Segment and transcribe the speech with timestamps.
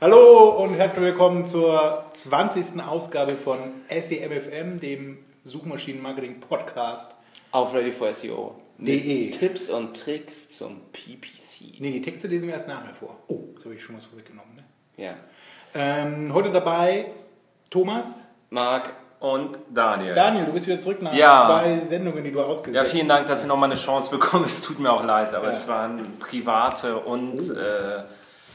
[0.00, 2.82] Hallo und herzlich willkommen zur 20.
[2.86, 7.14] Ausgabe von SEMFM, dem Suchmaschinenmarketing-Podcast.
[7.52, 8.56] Auf Ready for SEO.
[8.78, 9.30] De.
[9.30, 11.78] Tipps und Tricks zum PPC.
[11.80, 13.16] Nee, die Texte lesen wir erst nachher vor.
[13.28, 14.56] Oh, jetzt habe ich schon was vorweggenommen.
[14.56, 14.64] Ne?
[14.96, 15.14] Ja.
[15.74, 17.06] Ähm, heute dabei
[17.70, 18.22] Thomas.
[18.50, 20.12] Marc, und Daniel.
[20.14, 21.46] Daniel, du bist wieder zurück nach Ja.
[21.46, 24.44] zwei Sendungen, die du ausgesetzt Ja, vielen Dank, dass ich nochmal eine Chance bekomme.
[24.46, 25.50] Es tut mir auch leid, aber Ja.
[25.52, 28.02] es waren private und äh,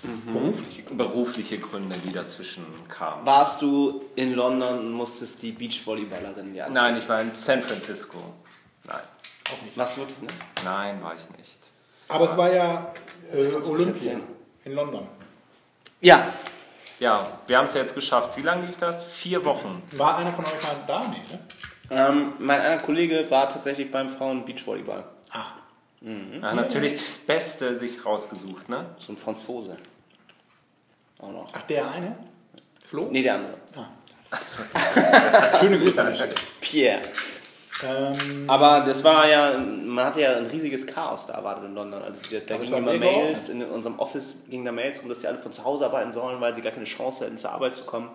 [0.01, 0.81] Berufliche.
[0.93, 3.25] berufliche Gründe, die dazwischen kamen.
[3.25, 6.69] warst du in London und musstest die Beachvolleyballerin ja.
[6.69, 8.17] Nein, ich war in San Francisco.
[8.85, 8.95] Nein,
[9.51, 9.77] Auch nicht.
[9.77, 10.27] Was wirklich, ne?
[10.63, 11.57] nein, war ich nicht.
[12.07, 12.93] Aber es war ja
[13.31, 14.19] äh, du Olympia
[14.65, 15.07] in London.
[16.01, 16.27] Ja.
[16.99, 18.35] Ja, wir haben es jetzt geschafft.
[18.37, 19.03] Wie lange lief das?
[19.05, 19.81] Vier Wochen.
[19.91, 21.05] War einer von euch mal da?
[21.09, 21.39] Nee, ne?
[21.91, 25.03] Ähm, mein einer Kollege war tatsächlich beim Frauen Beachvolleyball.
[26.01, 28.85] Ach, Ja, natürlich das Beste sich rausgesucht, ne?
[28.99, 29.77] So ein Franzose.
[31.19, 31.53] Auch noch.
[31.53, 32.15] ach der eine?
[32.85, 33.07] Flo?
[33.11, 33.55] Nee, der andere.
[35.59, 36.33] Schöne Grüße an der Stelle.
[36.61, 37.01] Pierre.
[37.83, 42.01] Ähm, Aber das war ja, man hatte ja ein riesiges Chaos da erwartet in London.
[42.01, 45.37] Also da, gingen immer Mails, in unserem Office gingen da Mails um, dass die alle
[45.37, 48.09] von zu Hause arbeiten sollen, weil sie gar keine Chance hätten, zur Arbeit zu kommen.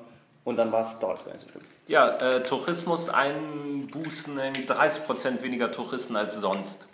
[0.44, 1.62] Und dann war es dort gar nicht so schlimm.
[1.88, 6.86] Ja, äh, Tourismus einbußen, irgendwie 30% weniger Touristen als sonst.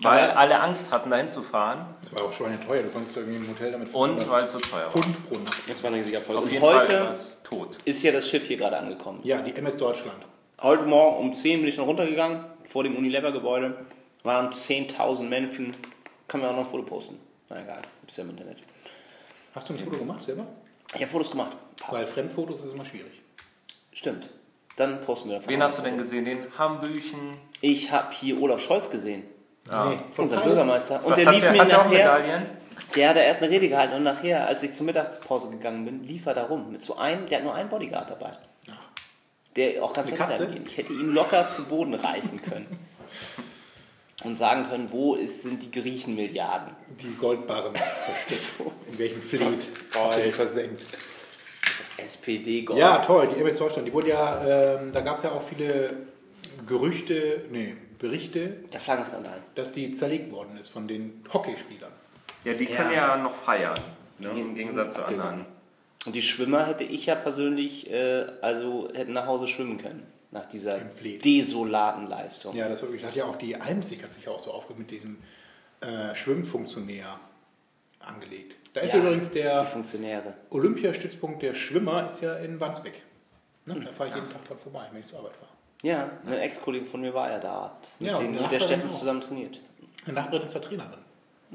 [0.00, 3.16] Weil Aber- alle Angst hatten, dahin zu fahren das war auch schon teuer, du konntest
[3.16, 4.90] irgendwie im Hotel damit und weil es so teuer war.
[4.92, 5.68] Pfund pro Nacht.
[5.68, 6.38] Das war ein riesiger Erfolg.
[6.38, 7.78] Auf Und jeden Fall heute es tot.
[7.84, 9.20] ist ja das Schiff hier gerade angekommen.
[9.24, 10.18] Ja, die MS Deutschland.
[10.60, 13.76] Heute Morgen um 10 bin ich noch runtergegangen, vor dem Unilever-Gebäude.
[14.22, 15.74] Waren 10.000 Menschen.
[16.28, 17.18] Kann man auch noch ein Foto posten.
[17.48, 18.58] Na egal, ist ja im Internet.
[19.54, 20.46] Hast du ein Foto gemacht selber?
[20.94, 21.56] Ich habe Fotos gemacht.
[21.86, 21.94] Ein.
[21.94, 23.12] Weil Fremdfotos ist immer schwierig.
[23.92, 24.30] Stimmt.
[24.76, 25.48] Dann posten wir davon.
[25.50, 26.24] Wen hast du denn gesehen?
[26.24, 27.38] Den Hambüchen?
[27.60, 29.22] Ich habe hier Olaf Scholz gesehen,
[29.70, 30.40] Nee, von unser.
[30.40, 31.04] Bürgermeister.
[31.04, 32.18] Und Was der hat lief der, mir hat der auch nachher.
[32.18, 32.46] Medaillen?
[32.94, 36.04] Der hat da erst eine Rede gehalten und nachher, als ich zur Mittagspause gegangen bin,
[36.04, 36.72] lief er da rum.
[36.72, 38.32] Mit so einem, der hat nur einen Bodyguard dabei.
[38.66, 38.74] Ja.
[39.56, 40.46] Der auch ganz Katze?
[40.46, 40.64] ging.
[40.66, 42.66] Ich hätte ihn locker zu Boden reißen können.
[44.24, 46.74] Und sagen können, wo ist, sind die Griechenmilliarden?
[47.00, 48.42] Die Goldbarren versteckt.
[48.90, 49.42] In welchem Fleet
[49.94, 50.80] er versenkt.
[50.80, 52.78] Das SPD-Gold.
[52.78, 53.86] Ja, toll, die MS Deutschland.
[53.86, 56.06] Die wurde ja, ähm, da gab es ja auch viele
[56.66, 59.38] Gerüchte, nee, Berichte, Der Flaggenskandal.
[59.54, 61.92] dass die zerlegt worden ist von den Hockeyspielern.
[62.44, 63.78] Ja, die können ja noch feiern.
[64.18, 64.28] Ne?
[64.30, 65.36] Im Gegensatz zu anderen.
[65.38, 65.46] Genau.
[66.06, 70.06] Und die Schwimmer hätte ich ja persönlich, äh, also hätten nach Hause schwimmen können.
[70.30, 72.54] Nach dieser desolaten Leistung.
[72.54, 74.90] Ja, das wirklich, hat ja auch die Almsig hat sich ja auch so aufgeregt mit
[74.90, 75.18] diesem
[75.80, 77.18] äh, Schwimmfunktionär
[78.00, 78.56] angelegt.
[78.74, 80.34] Da ist Ja, übrigens der Funktionäre.
[80.50, 83.02] Olympiastützpunkt der Schwimmer ist ja in Wandsbek.
[83.66, 83.80] Ne?
[83.84, 85.50] Da fahre ich jeden Tag dran vorbei, wenn ich zur Arbeit fahre.
[85.86, 87.64] Ja, ein Ex-Kollege von mir war ja da.
[87.64, 88.94] Hat mit, Ja, mit der Nachbarin Steffen auch.
[88.94, 89.60] zusammen trainiert.
[90.04, 90.98] Eine Nachbarin ist ja Trainerin.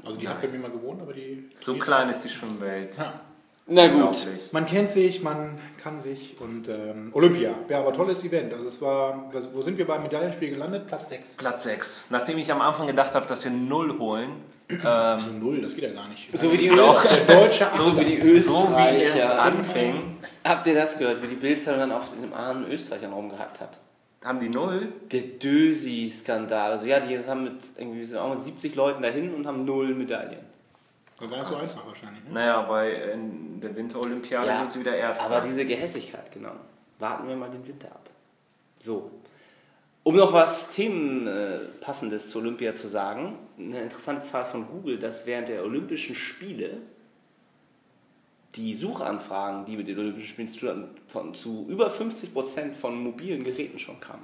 [0.04, 1.48] Also die hat bei mir mal gewohnt, aber die.
[1.60, 2.96] So klein ist die Schwimmwelt.
[2.96, 3.20] Ja.
[3.66, 4.50] Na Unglaublich.
[4.52, 7.54] Man kennt sich, man kann sich und ähm, Olympia.
[7.68, 8.52] Ja, aber tolles Event.
[8.52, 10.88] Also es war, wo sind wir beim Medaillenspiel gelandet?
[10.88, 11.36] Platz 6.
[11.36, 12.06] Platz 6.
[12.10, 14.30] Nachdem ich am Anfang gedacht habe, dass wir 0 holen,
[14.82, 16.36] Also null, das geht ja gar nicht.
[16.36, 17.04] So wie die, Doch.
[17.04, 18.46] Öst Der deutsche so wie die Ansatz.
[18.46, 19.42] so wie es Österreicher.
[19.42, 23.78] anfing, Habt ihr das gehört, wie die Bildzeitung dann auf den armen Österreichern rumgehackt hat?
[24.24, 24.92] Haben die 0.
[25.10, 26.72] Der Dösi-Skandal.
[26.72, 29.94] Also ja, die haben mit, irgendwie, sind auch mit 70 Leuten dahin und haben null
[29.94, 30.52] Medaillen.
[31.20, 32.24] Das war nicht so einfach wahrscheinlich.
[32.24, 32.30] Ne?
[32.32, 35.26] Naja, bei in der Winterolympiade Ja, sind sie wieder Erster.
[35.26, 36.52] Aber diese Gehässigkeit, genau.
[36.98, 38.10] Warten wir mal den Winter ab.
[38.78, 39.10] So.
[40.04, 45.46] Um noch was Themenpassendes zu Olympia zu sagen, eine interessante Zahl von Google, dass während
[45.46, 46.78] der Olympischen Spiele
[48.54, 53.02] die Suchanfragen, die mit den Olympischen Spielen zu tun hatten, von, zu über 50% von
[53.02, 54.22] mobilen Geräten schon kamen.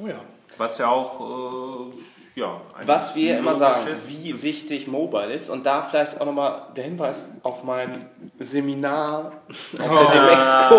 [0.00, 0.20] Oh ja.
[0.58, 2.60] Was ja auch, äh, ja.
[2.78, 5.50] ein Was wir immer sagen, wie wichtig Mobile ist.
[5.50, 8.06] Und da vielleicht auch nochmal der Hinweis auf mein
[8.38, 10.74] Seminar auf der Demexco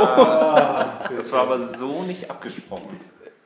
[1.16, 3.00] Das war aber so nicht abgesprochen.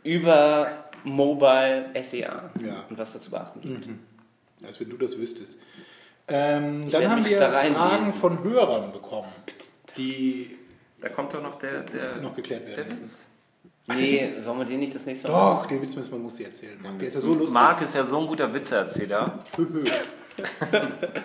[0.04, 0.68] über
[1.04, 2.84] Mobile SEA Ja.
[2.90, 3.90] und was dazu beachten gibt.
[4.66, 5.58] Als wenn du das wüsstest.
[6.32, 7.50] Ähm, dann haben wir da.
[7.50, 9.28] Fragen von Hörern bekommen,
[9.98, 10.58] die
[11.02, 13.04] Da kommt doch noch der, der, noch geklärt werden der müssen.
[13.04, 13.28] Witz.
[13.88, 16.46] Nee, sollen wir den nicht das nächste Mal Doch, den Witz müssen wir muss ich
[16.46, 16.80] erzählen.
[16.82, 17.00] Marc.
[17.00, 17.54] Der ist ja so lustig.
[17.54, 19.40] Marc ist ja so ein guter Witzeerzähler.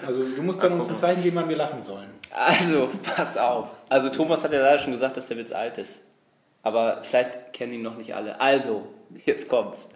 [0.06, 2.10] Also du musst dann uns ein Zeichen geben, wann wir lachen sollen.
[2.34, 3.68] Also, pass auf.
[3.88, 6.02] Also Thomas hat ja leider schon gesagt, dass der Witz alt ist.
[6.62, 8.40] Aber vielleicht kennen ihn noch nicht alle.
[8.40, 8.88] Also,
[9.24, 9.88] jetzt kommt's.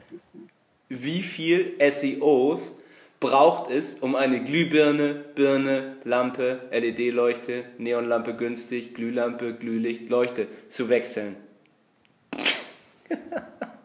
[0.88, 2.79] Wie viel SEOs
[3.20, 11.36] braucht es, um eine Glühbirne, Birne, Lampe, LED-Leuchte, Neonlampe günstig, Glühlampe, Glühlicht, Leuchte zu wechseln?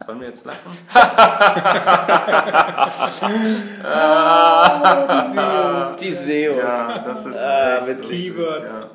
[0.06, 0.72] Sollen wir jetzt lachen?
[6.00, 6.58] Die SEOs.
[6.58, 8.34] Ja, das ist Ah, witzig.
[8.38, 8.90] Ja.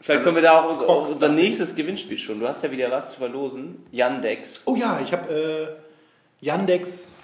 [0.00, 2.40] Vielleicht können wir da auch Cox unser nächstes Gewinnspiel schon.
[2.40, 3.84] Du hast ja wieder was zu verlosen.
[3.90, 4.62] Yandex.
[4.66, 5.76] Oh ja, ich habe
[6.40, 7.14] äh, Yandex,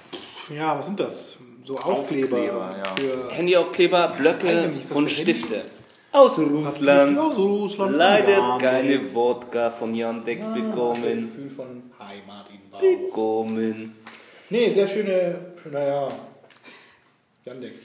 [0.54, 1.36] ja, was sind das?
[1.66, 2.94] So Aufkleber, Aufkleber, ja.
[2.94, 5.54] für Handyaufkleber, Blöcke nicht, und Stifte.
[5.54, 5.70] Handys?
[6.12, 7.18] Aus Russland.
[7.18, 7.96] Aus Russland.
[7.96, 11.22] Leider keine Wodka von Yandex Ah, bekommen.
[11.26, 12.80] Gefühl von Heimat in Bauch.
[12.80, 13.96] Bekommen.
[14.50, 15.36] Nee, sehr schöne,
[15.72, 16.08] naja,
[17.46, 17.80] Yandex.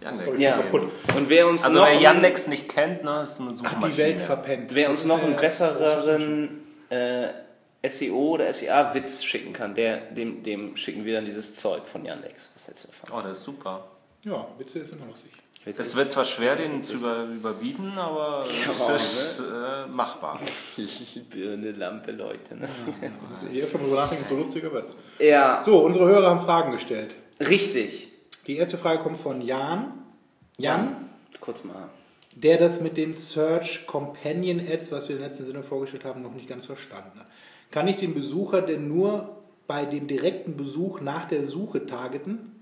[0.00, 0.24] Yandex.
[0.26, 0.56] Sorry, Ja.
[0.56, 0.82] kaputt.
[1.16, 3.92] Und wer uns Also noch wer Yandex nicht kennt, ne, ist eine Hat Suchmaschine.
[3.92, 4.74] die Welt verpennt.
[4.74, 6.48] Wer Das uns noch einen eine- besseren
[6.90, 7.28] äh,
[7.88, 12.50] SEO oder SEA-Witz schicken kann, der, dem, dem schicken wir dann dieses Zeug von Yandex.
[12.54, 13.18] Was hältst du davon?
[13.18, 13.84] Oh, das ist super.
[14.24, 15.30] Ja, Witze ist immer lustig.
[15.64, 18.44] Witz Es ist- wird zwar schwer, den zu über, überbieten, aber
[18.78, 20.38] aber es ist äh, machbar.
[21.30, 22.54] Birne, Lampe, Leute.
[22.56, 22.68] Ne?
[23.30, 24.94] Also hier schon drüber nachdenken, so lustiger wird's.
[25.18, 27.14] Ja, So, unsere Hörer haben Fragen gestellt.
[27.40, 28.08] richtig.
[28.46, 29.92] Die erste Frage kommt von Jan.
[30.58, 31.08] Jan,
[31.40, 31.88] Kurz mal.
[32.36, 36.22] der das mit den Search Companion Ads, was wir in der letzten Sinne vorgestellt haben,
[36.22, 37.26] noch nicht ganz verstanden hat.
[37.74, 39.36] Kann ich den Besucher denn nur
[39.66, 42.52] bei dem direkten Besuch nach der Suche targeten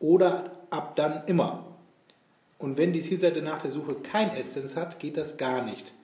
[0.00, 1.64] oder ab dann immer?
[2.58, 5.94] Und wenn die Zielseite nach der Suche kein AdSense hat, geht das gar nicht.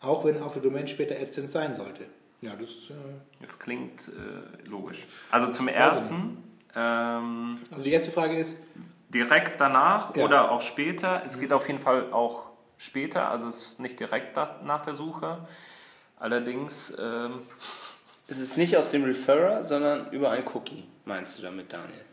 [0.00, 2.06] Auch wenn auf der Domain später AdSense sein sollte.
[2.40, 2.94] Ja, das äh,
[3.40, 5.06] Das klingt äh, logisch.
[5.30, 6.42] Also zum ersten,
[6.74, 8.58] ähm, also die erste Frage ist,
[9.10, 10.24] direkt danach Ja.
[10.24, 11.22] oder auch später.
[11.24, 12.46] Es geht auf jeden Fall auch
[12.78, 15.46] später, also es ist nicht direkt nach der Suche.
[16.20, 17.40] Allerdings, ähm,
[18.28, 22.04] Es ist nicht aus dem Referrer, sondern über ein Cookie, meinst du damit, Daniel?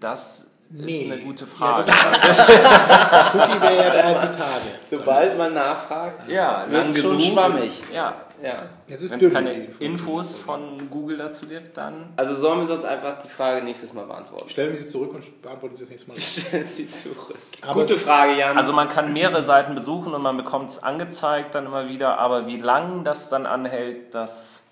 [0.00, 1.02] das Nee.
[1.06, 1.50] ist eine gute Ja,
[1.82, 1.90] Frage.
[1.92, 4.70] Cookie wäre ja 30 Tage.
[4.84, 7.72] Sobald man nachfragt, Ja, lang wird's schon schwammig.
[7.92, 8.68] Ja, Ja.
[8.86, 9.52] Wenn es keine.
[9.80, 14.06] Infos von Google dazu gibt, dann Also sollen wir sonst einfach die Frage nächstes Mal
[14.06, 14.48] beantworten?
[14.48, 16.18] Stellen wir sie zurück und beantworten sie das nächste Mal.
[16.18, 17.34] Stellen Sie zurück.
[17.62, 18.56] Aber Gute Frage, Jan.
[18.56, 22.46] Also man kann mehrere Seiten besuchen und man bekommt es angezeigt dann immer wieder, aber
[22.46, 24.62] wie lang das dann anhält, das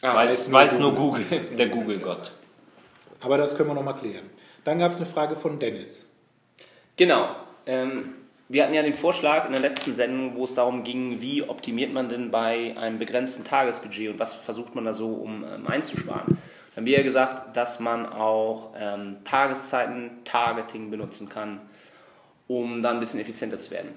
[0.00, 1.24] Ah, weiß, nur weiß nur Google.
[1.24, 2.32] Google, der Google-Gott.
[3.20, 4.28] Aber das können wir nochmal klären.
[4.64, 6.10] Dann gab es eine Frage von Dennis.
[6.96, 7.36] Genau.
[7.66, 8.14] Ähm,
[8.52, 11.94] wir hatten ja den Vorschlag in der letzten Sendung, wo es darum ging, wie optimiert
[11.94, 16.26] man denn bei einem begrenzten Tagesbudget und was versucht man da so, um ähm, einzusparen.
[16.26, 16.36] Dann
[16.76, 21.62] haben wir ja gesagt, dass man auch ähm, Tageszeiten-Targeting benutzen kann,
[22.46, 23.90] um da ein bisschen effizienter zu werden.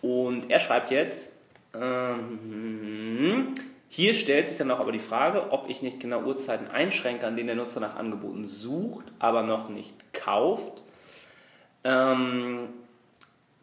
[0.00, 1.34] Und er schreibt jetzt,
[1.78, 3.54] ähm,
[3.90, 7.36] hier stellt sich dann auch aber die Frage, ob ich nicht genau Uhrzeiten einschränke, an
[7.36, 10.82] denen der Nutzer nach Angeboten sucht, aber noch nicht kauft.
[11.84, 12.59] Ähm,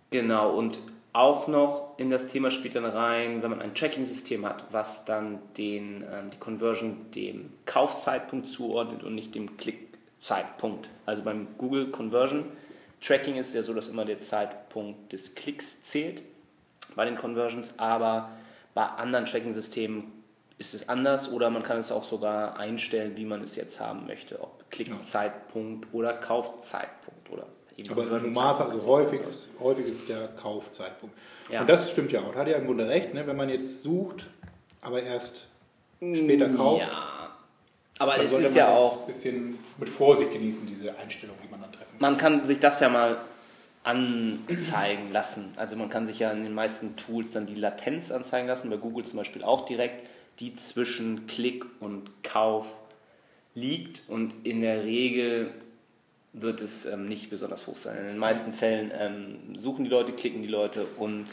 [0.10, 0.80] genau, und
[1.14, 5.40] auch noch in das Thema spielt dann rein, wenn man ein Tracking-System hat, was dann
[5.58, 10.90] den, ähm, die Conversion dem Kaufzeitpunkt zuordnet und nicht dem Klickzeitpunkt.
[11.06, 12.46] Also beim Google Conversion
[13.02, 16.22] Tracking ist ja so, dass immer der Zeitpunkt des Klicks zählt
[16.96, 18.32] bei den Conversions, aber
[18.74, 20.12] bei anderen Tracking-Systemen
[20.58, 24.08] ist es anders oder man kann es auch sogar einstellen, wie man es jetzt haben
[24.08, 27.46] möchte, ob Klickzeitpunkt oder Kaufzeitpunkt oder
[27.90, 29.22] Aber Normalfall, also häufig,
[29.60, 31.16] häufig ist der Kaufzeitpunkt.
[31.52, 31.62] Ja.
[31.62, 32.36] Und das stimmt ja auch.
[32.36, 33.26] Hat ja im Grunde recht, ne?
[33.28, 34.28] wenn man jetzt sucht,
[34.82, 35.50] aber erst
[36.00, 37.36] später kauft, Ja,
[38.00, 40.98] aber dann es sollte ist man ja das auch, ein bisschen mit Vorsicht genießen, diese
[40.98, 42.00] Einstellung, die man dann treffen kann.
[42.00, 43.18] man kann sich das ja mal
[43.84, 45.54] anzeigen lassen.
[45.56, 48.78] Also man kann sich ja in den meisten Tools dann die Latenz anzeigen lassen, bei
[48.78, 52.68] Google zum Beispiel auch direkt, die zwischen Klick und Kauf
[53.56, 55.52] liegt und in der Regel
[56.42, 57.98] wird es ähm, nicht besonders hoch sein.
[57.98, 61.26] In den meisten Fällen ähm, suchen die Leute, klicken die Leute und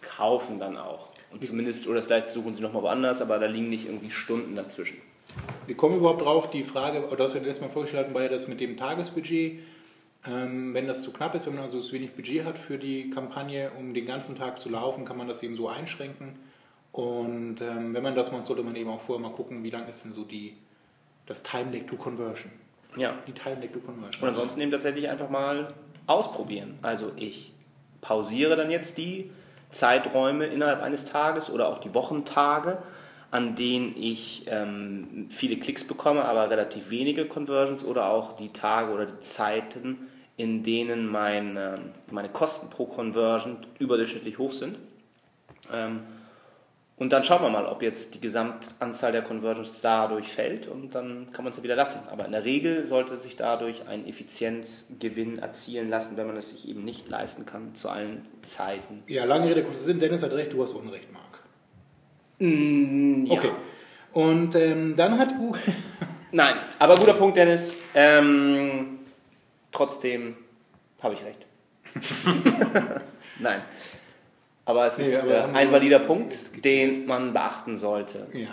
[0.00, 1.08] kaufen dann auch.
[1.30, 4.98] Und zumindest, oder vielleicht suchen sie nochmal woanders, aber da liegen nicht irgendwie Stunden dazwischen.
[5.66, 8.28] Wir kommen überhaupt drauf, die Frage, oder das wir das mal vorgestellt hatten, war ja
[8.28, 9.60] das mit dem Tagesbudget.
[10.26, 13.10] Ähm, wenn das zu knapp ist, wenn man also zu wenig Budget hat für die
[13.10, 16.36] Kampagne, um den ganzen Tag zu laufen, kann man das eben so einschränken.
[16.92, 19.86] Und ähm, wenn man das macht, sollte man eben auch vorher mal gucken, wie lang
[19.86, 20.56] ist denn so die,
[21.26, 22.50] das Time Lag to Conversion.
[22.98, 23.14] Ja.
[23.26, 24.22] Die Time Lag to Conversion.
[24.22, 25.74] Und ansonsten eben tatsächlich einfach mal
[26.06, 26.78] ausprobieren.
[26.82, 27.52] Also ich
[28.00, 29.30] pausiere dann jetzt die
[29.70, 32.78] Zeiträume innerhalb eines Tages oder auch die Wochentage,
[33.30, 38.92] an denen ich ähm, viele Klicks bekomme, aber relativ wenige Conversions oder auch die Tage
[38.92, 44.78] oder die Zeiten, in denen mein, ähm, meine Kosten pro Conversion überdurchschnittlich hoch sind.
[45.70, 46.00] Ähm,
[46.98, 51.30] und dann schauen wir mal, ob jetzt die Gesamtanzahl der Conversions dadurch fällt und dann
[51.32, 52.00] kann man es ja wieder lassen.
[52.10, 56.68] Aber in der Regel sollte sich dadurch ein Effizienzgewinn erzielen lassen, wenn man es sich
[56.68, 59.04] eben nicht leisten kann zu allen Zeiten.
[59.06, 60.00] Ja, lange Rede, kurzer Sinn.
[60.00, 61.28] Dennis hat recht, du hast Unrecht, Marc.
[62.40, 63.32] Ja.
[63.32, 63.50] Okay.
[64.12, 65.60] Und ähm, dann hat Google.
[66.32, 67.76] Nein, aber guter Punkt, Dennis.
[67.94, 68.98] Ähm,
[69.70, 70.36] trotzdem
[71.00, 71.46] habe ich recht.
[73.38, 73.62] Nein.
[74.68, 78.26] Aber es ist Nee, aber äh, ein valider Punkt, den man beachten sollte.
[78.34, 78.50] Ja.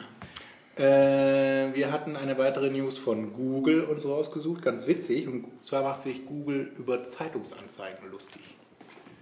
[0.81, 5.27] Äh, wir hatten eine weitere News von Google uns rausgesucht, ganz witzig.
[5.27, 8.41] Und zwar macht sich Google über Zeitungsanzeigen lustig.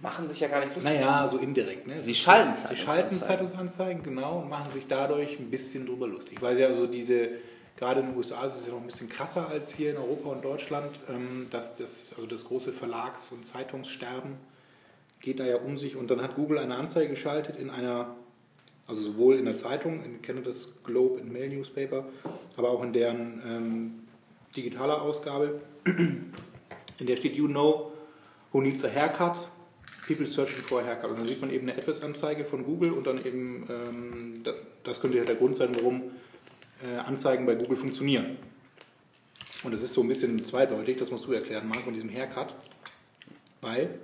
[0.02, 0.94] Machen sich ja gar nicht lustig.
[0.94, 1.88] Naja, so indirekt.
[1.88, 2.00] Ne?
[2.00, 3.48] Sie schalten Sie schalten Zeitungsanzeigen.
[3.48, 6.40] Zeitungsanzeigen, genau, und machen sich dadurch ein bisschen drüber lustig.
[6.42, 7.28] Weil ja so diese,
[7.76, 10.28] gerade in den USA ist es ja noch ein bisschen krasser als hier in Europa
[10.28, 14.53] und Deutschland, ähm, dass das, also das große Verlags- und Zeitungssterben
[15.24, 15.96] geht da ja um sich.
[15.96, 18.14] Und dann hat Google eine Anzeige geschaltet in einer,
[18.86, 22.06] also sowohl in der Zeitung, ich kenne das Globe and Mail Newspaper,
[22.56, 23.94] aber auch in deren ähm,
[24.54, 27.92] digitaler Ausgabe, in der steht, you know
[28.52, 29.48] who needs a haircut,
[30.06, 31.10] people searching for a haircut.
[31.10, 34.54] Und dann sieht man eben eine AdWords-Anzeige von Google und dann eben, ähm, das,
[34.84, 36.02] das könnte ja der Grund sein, warum
[36.84, 38.36] äh, Anzeigen bei Google funktionieren.
[39.62, 42.54] Und das ist so ein bisschen zweideutig, das musst du erklären, Marc, von diesem Haircut.
[43.62, 43.98] Weil,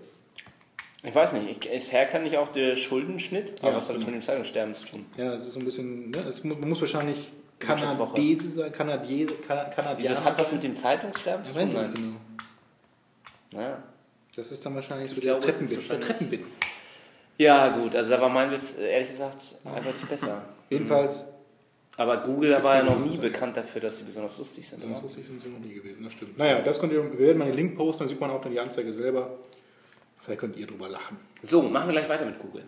[1.02, 3.54] Ich weiß nicht, ich- ist Haircut nicht auch der Schuldenschnitt?
[3.61, 4.14] Aber Ja, was hat das genau.
[4.16, 5.07] mit dem Zeitungssterben zu tun?
[5.16, 7.16] ja, es ist so ein bisschen, ne, es man muss wahrscheinlich.
[7.59, 10.54] Kanadese sein, Kanadiese, Kana- Kanadianer Wieso, das hat was sein.
[10.57, 11.71] mit dem Zeitungssterben zu Ja, tun?
[11.71, 12.16] ich nicht genau.
[13.52, 13.83] Naja.
[14.37, 15.88] Das ist dann wahrscheinlich so Ich der glaube, ist Treppenwitz.
[15.88, 16.59] Der Treppenwitz.
[17.37, 20.42] Ja, gut, also da war mein Witz äh, ehrlich gesagt eindeutig besser.
[20.71, 21.33] Jedenfalls,
[21.97, 23.23] Aber Google da war ja noch nie Anzeigen.
[23.23, 24.83] bekannt dafür, dass sie besonders lustig sind.
[24.83, 25.02] das Oder?
[25.02, 26.38] lustig sind sie noch nie gewesen, das stimmt.
[26.38, 28.52] Naja, das könnt ihr, wir werden mal den Link posten, dann sieht man auch dann
[28.52, 29.37] die Anzeige selber.
[30.30, 31.18] Vielleicht könnt ihr drüber lachen.
[31.42, 32.62] So, machen wir gleich weiter mit Google.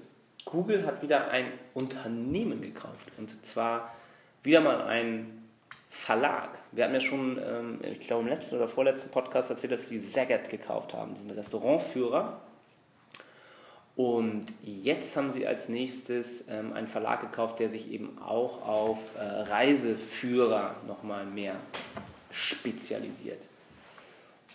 [0.45, 3.13] Google hat wieder ein Unternehmen gekauft.
[3.19, 3.95] Und zwar
[4.43, 5.45] wieder mal ein
[5.89, 6.59] Verlag.
[6.73, 10.03] Wir hatten ja schon, ähm, ich glaube, im letzten oder vorletzten Podcast erzählt, dass sie
[10.03, 12.41] Zagat gekauft haben, diesen Restaurantführer.
[13.95, 18.99] Und jetzt haben sie als nächstes ähm, einen Verlag gekauft, der sich eben auch auf
[19.17, 21.55] äh, Reiseführer nochmal mehr
[22.33, 23.47] spezialisiert.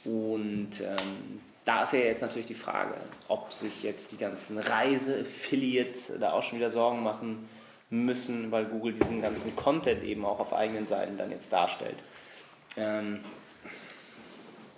[0.03, 2.93] Und ähm, da ist ja jetzt natürlich die Frage,
[3.27, 7.49] ob sich jetzt die ganzen Reise-Affiliates da auch schon wieder Sorgen machen
[7.89, 11.97] müssen, weil Google diesen ganzen Content eben auch auf eigenen Seiten dann jetzt darstellt.
[12.77, 13.19] Ähm,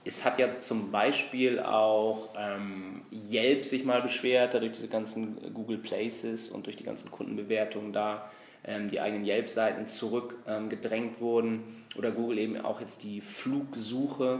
[0.04, 5.54] es hat ja zum Beispiel auch ähm, Yelp sich mal beschwert, da durch diese ganzen
[5.54, 8.32] Google Places und durch die ganzen Kundenbewertungen da
[8.66, 11.86] ähm, die eigenen Yelp-Seiten zurückgedrängt ähm, wurden.
[11.96, 14.40] Oder Google eben auch jetzt die Flugsuche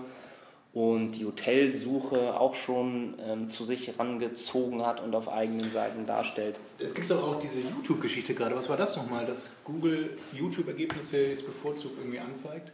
[0.80, 6.58] und die Hotelsuche auch schon ähm, zu sich herangezogen hat und auf eigenen Seiten darstellt.
[6.78, 8.56] Es gibt doch auch diese YouTube-Geschichte gerade.
[8.56, 9.26] Was war das nochmal?
[9.26, 12.72] Dass Google YouTube-Ergebnisse jetzt bevorzugt irgendwie anzeigt?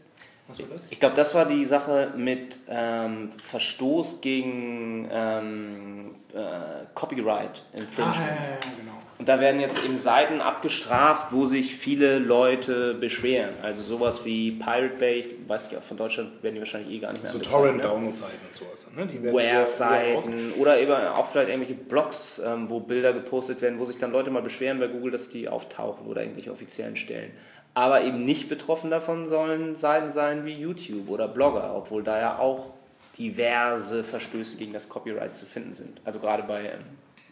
[0.47, 0.85] Was war das?
[0.91, 8.17] Ich glaube, das war die Sache mit ähm, Verstoß gegen ähm, äh, Copyright Ah, Infringement.
[8.19, 8.94] ja, ja, ja, genau.
[9.17, 13.53] Und da werden jetzt eben Seiten abgestraft, wo sich viele Leute beschweren.
[13.61, 17.13] Also sowas wie Pirate Bay, ich weiß nicht, von Deutschland werden die wahrscheinlich eh gar
[17.13, 17.81] nicht mehr So angezeigt, ne?
[17.81, 18.87] Torrent-Download-Seiten und sowas.
[18.93, 19.07] Ne?
[19.07, 23.97] Die Ware-Seiten oder eben auch vielleicht irgendwelche Blogs, ähm, wo Bilder gepostet werden, wo sich
[23.97, 27.31] dann Leute mal beschweren bei Google, dass die auftauchen oder irgendwelche offiziellen Stellen.
[27.73, 32.37] Aber eben nicht betroffen davon sollen Seiten sein wie YouTube oder Blogger, obwohl da ja
[32.37, 32.71] auch
[33.17, 36.01] diverse Verstöße gegen das Copyright zu finden sind.
[36.03, 36.83] Also gerade bei ähm,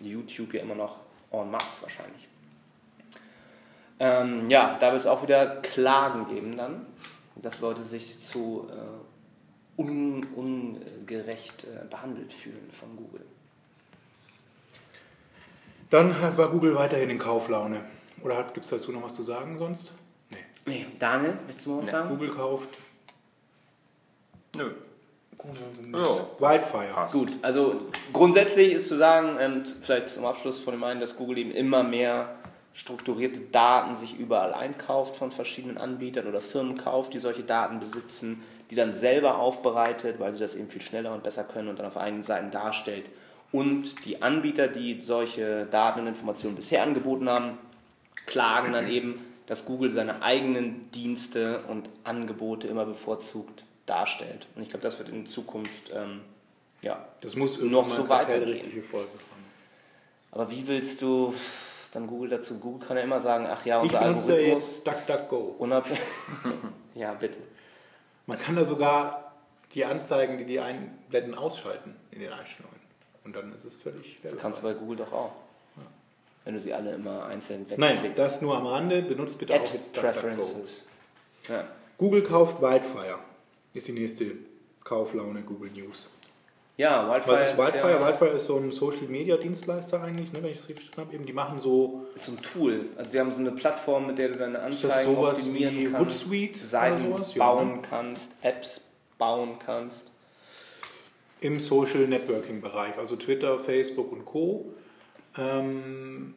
[0.01, 0.99] YouTube ja immer noch
[1.41, 2.27] en masse wahrscheinlich.
[3.99, 6.85] Ähm, ja, da wird es auch wieder Klagen geben dann,
[7.35, 13.25] dass Leute sich zu äh, un, ungerecht äh, behandelt fühlen von Google.
[15.89, 17.83] Dann war Google weiterhin in Kauflaune.
[18.23, 19.95] Oder gibt es dazu noch was zu sagen sonst?
[20.29, 20.37] Nee.
[20.65, 22.09] Nee, Daniel, willst du mal was sagen?
[22.09, 22.79] Google kauft
[24.55, 24.71] Nö.
[25.91, 25.99] Ja.
[26.39, 26.93] Wildfire.
[26.93, 27.13] Passt.
[27.13, 27.75] Gut, also
[28.11, 31.83] grundsätzlich ist zu sagen, ähm, vielleicht zum Abschluss von dem einen, dass Google eben immer
[31.83, 32.35] mehr
[32.73, 38.43] strukturierte Daten sich überall einkauft von verschiedenen Anbietern oder Firmen kauft, die solche Daten besitzen,
[38.71, 41.85] die dann selber aufbereitet, weil sie das eben viel schneller und besser können und dann
[41.85, 43.09] auf eigenen Seiten darstellt.
[43.51, 47.59] Und die Anbieter, die solche Daten und Informationen bisher angeboten haben,
[48.25, 54.47] klagen dann eben, dass Google seine eigenen Dienste und Angebote immer bevorzugt darstellt.
[54.55, 56.21] Und ich glaube, das wird in Zukunft ähm,
[56.81, 58.39] ja, Das muss Noch so weitergehen.
[58.39, 59.43] kartellrechtliche Folgen haben.
[60.31, 61.33] Aber wie willst du
[61.93, 62.59] dann Google dazu?
[62.59, 65.55] Google kann ja immer sagen, ach ja, Ich unser ja Algorithmus jetzt DuckDuckGo.
[66.95, 67.39] ja, bitte.
[68.25, 69.33] Man kann da sogar
[69.73, 72.79] die Anzeigen, die die einblenden, ausschalten in den Einstellungen.
[73.23, 75.31] Und dann ist es völlig Das kannst du bei Google doch auch.
[76.45, 78.19] Wenn du sie alle immer einzeln Nein, wegklickst.
[78.19, 79.01] das nur am Rande.
[79.01, 80.19] Benutzt bitte auch Ad jetzt DuckDuckGo.
[80.19, 80.89] Preferences.
[81.47, 81.65] Ja.
[81.97, 83.19] Google kauft Wildfire.
[83.73, 84.25] Ist die nächste
[84.83, 86.09] Kauflaune Google News.
[86.77, 87.91] ja, Wildfire, Was ist Wildfire?
[87.91, 91.09] ja, Wildfire ist so ein Social Media Dienstleister eigentlich, ne, wenn ich das richtig verstanden
[91.09, 91.15] habe.
[91.17, 92.85] Eben, die machen so ist so ein Tool.
[92.97, 95.99] Also sie haben so eine Plattform, mit der du deine Anzeigen sowas optimieren wie kannst,
[95.99, 97.35] Hootsuite oder Seiten sowas?
[97.35, 97.81] Ja, bauen ne?
[97.81, 98.81] kannst, Apps
[99.17, 100.11] bauen kannst.
[101.41, 104.65] im Social Networking Bereich, also Twitter, Facebook und Co.
[105.37, 106.35] Ähm,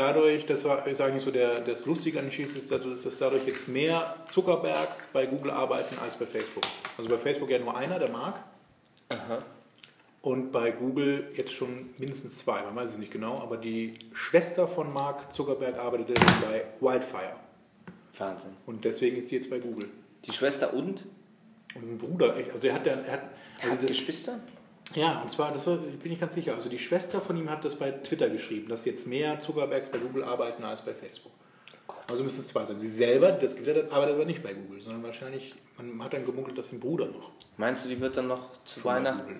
[0.00, 3.18] dadurch, das war, ist eigentlich so der, das Lustige an der Geschichte, ist, dass, dass
[3.18, 6.64] dadurch jetzt mehr Zuckerbergs bei Google arbeiten als bei Facebook.
[6.96, 8.40] Also bei Facebook ja nur einer, der Mark.
[9.10, 9.44] Aha.
[10.22, 14.68] Und bei Google jetzt schon mindestens zwei, man weiß es nicht genau, aber die Schwester
[14.68, 17.36] von Mark Zuckerberg arbeitete bei Wildfire.
[18.18, 18.52] Wahnsinn.
[18.66, 19.88] Und deswegen ist sie jetzt bei Google.
[20.24, 21.06] Die Schwester und?
[21.74, 23.22] Und ein Bruder, echt, also er hat, er hat
[23.60, 24.40] Also also das, Geschwister?
[24.94, 27.64] Ja, und zwar, das war, bin ich ganz sicher, also die Schwester von ihm hat
[27.64, 31.32] das bei Twitter geschrieben, dass jetzt mehr Zuckerbergs bei Google arbeiten als bei Facebook.
[32.08, 32.80] Also müssen es zwei sein.
[32.80, 36.58] Sie selber, das Gewitter arbeitet aber nicht bei Google, sondern wahrscheinlich, man hat dann gemunkelt,
[36.58, 37.30] dass ein Bruder noch.
[37.56, 39.36] Meinst du, die wird dann noch zu Weihnachten?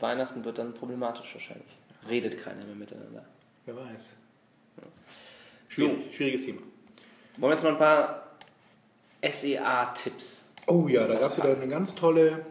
[0.00, 1.68] Weihnachten wird dann problematisch wahrscheinlich.
[2.08, 3.24] Redet keiner mehr miteinander.
[3.64, 4.16] Wer weiß.
[5.68, 6.60] Schwierig, schwieriges Thema.
[7.38, 8.36] Wollen wir jetzt mal ein paar
[9.22, 10.50] SEA-Tipps?
[10.66, 12.44] Oh ja, da gab es wieder eine ganz tolle,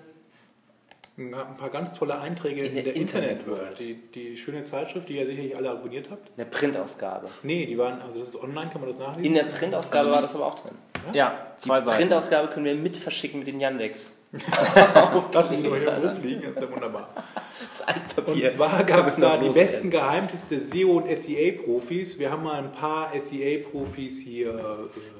[1.20, 3.80] ein paar ganz tolle Einträge in, der der Internet Internet.
[3.80, 6.30] Die, die schöne Zeitschrift, die ihr sicherlich alle abonniert habt.
[6.30, 7.28] In der Printausgabe.
[7.44, 9.26] Nee, die waren, also das ist online, kann man das nachlesen?
[9.26, 10.72] In der Printausgabe Also die- war das aber auch drin.
[11.14, 11.98] Ja, zwei Die Seiten.
[11.98, 14.16] Printausgabe können wir mit verschicken mit dem Yandex.
[15.34, 17.10] Lass ihn nur hier rumfliegen, das ist ja wunderbar.
[17.16, 18.34] Das Altpapier.
[18.46, 22.20] Und zwar gab es da die besten, geheimteste SEO- und SEA-Profis.
[22.20, 24.54] Wir haben mal ein paar SEA-Profis hier.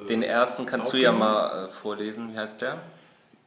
[0.04, 2.34] Äh, Den ersten kannst du ja mal äh, vorlesen.
[2.34, 2.78] Wie heißt der?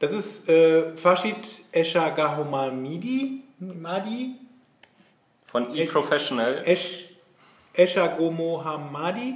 [0.02, 1.36] Das ist äh, Fashid
[1.70, 4.34] Escher Gahomamidi, Madi,
[5.46, 6.62] Von eProfessional.
[6.66, 7.08] Esh,
[7.72, 9.34] Escher Gomohamadi.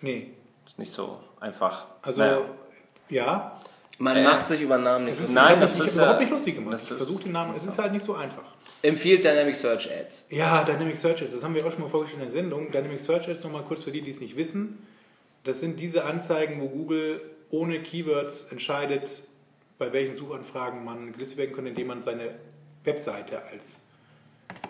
[0.00, 0.30] Nee,
[0.66, 1.86] Ist nicht so einfach.
[2.02, 2.40] also Naja.
[3.10, 3.58] ja.
[3.98, 5.14] Man Äh, macht sich über Namen nicht.
[5.14, 6.74] Es ist, Nein, ich habe das mich ist überhaupt nicht lustig gemacht.
[6.74, 8.42] das Ich versuche den Namen, es ist halt nicht so einfach.
[8.82, 10.26] Empfiehlt Dynamic Search Ads.
[10.30, 12.70] Ja, Dynamic Searches, das haben wir auch schon mal vorgestellt in der Sendung.
[12.70, 14.86] Dynamic Search Ads, nochmal kurz für die, die es nicht wissen.
[15.44, 19.08] Das sind diese Anzeigen, wo Google ohne Keywords entscheidet,
[19.78, 22.34] bei welchen Suchanfragen man gelistet werden kann, indem man seine
[22.84, 23.88] Webseite als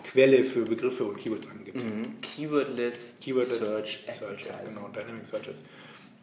[0.03, 1.77] Quelle für Begriffe und Keywords angibt.
[1.77, 2.21] Mhm.
[2.21, 5.63] Keywordless Keywordless Search Searches, genau, Dynamic Searches.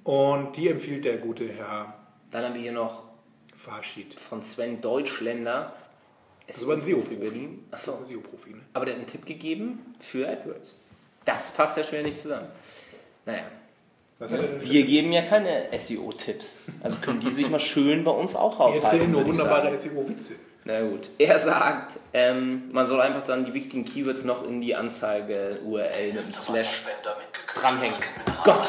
[0.02, 1.94] Und die empfiehlt der gute Herr
[2.30, 3.04] Dann haben wir hier noch
[3.56, 4.14] Farshid.
[4.18, 5.72] von Sven Deutschländer.
[6.46, 7.58] Das war ein SEO-Profi.
[7.70, 8.60] Das ist ein SEO-Profi, ne?
[8.74, 10.78] Aber der hat einen Tipp gegeben für AdWords.
[11.24, 12.48] Das passt ja schwer nicht zusammen.
[13.24, 13.50] Naja,
[14.18, 16.60] wir geben ja keine SEO-Tipps.
[16.82, 19.10] Also können die sich mal schön bei uns auch Wir erzählen raushalten.
[19.12, 19.76] nur wunderbare.
[19.76, 20.34] SEO-Witze.
[20.64, 21.10] Na gut.
[21.18, 26.12] Er sagt, ähm, man soll einfach dann die wichtigen Keywords noch in die Anzeige URL
[26.12, 26.84] mit einem Slash
[27.54, 27.98] dranhängen.
[28.44, 28.66] Gott!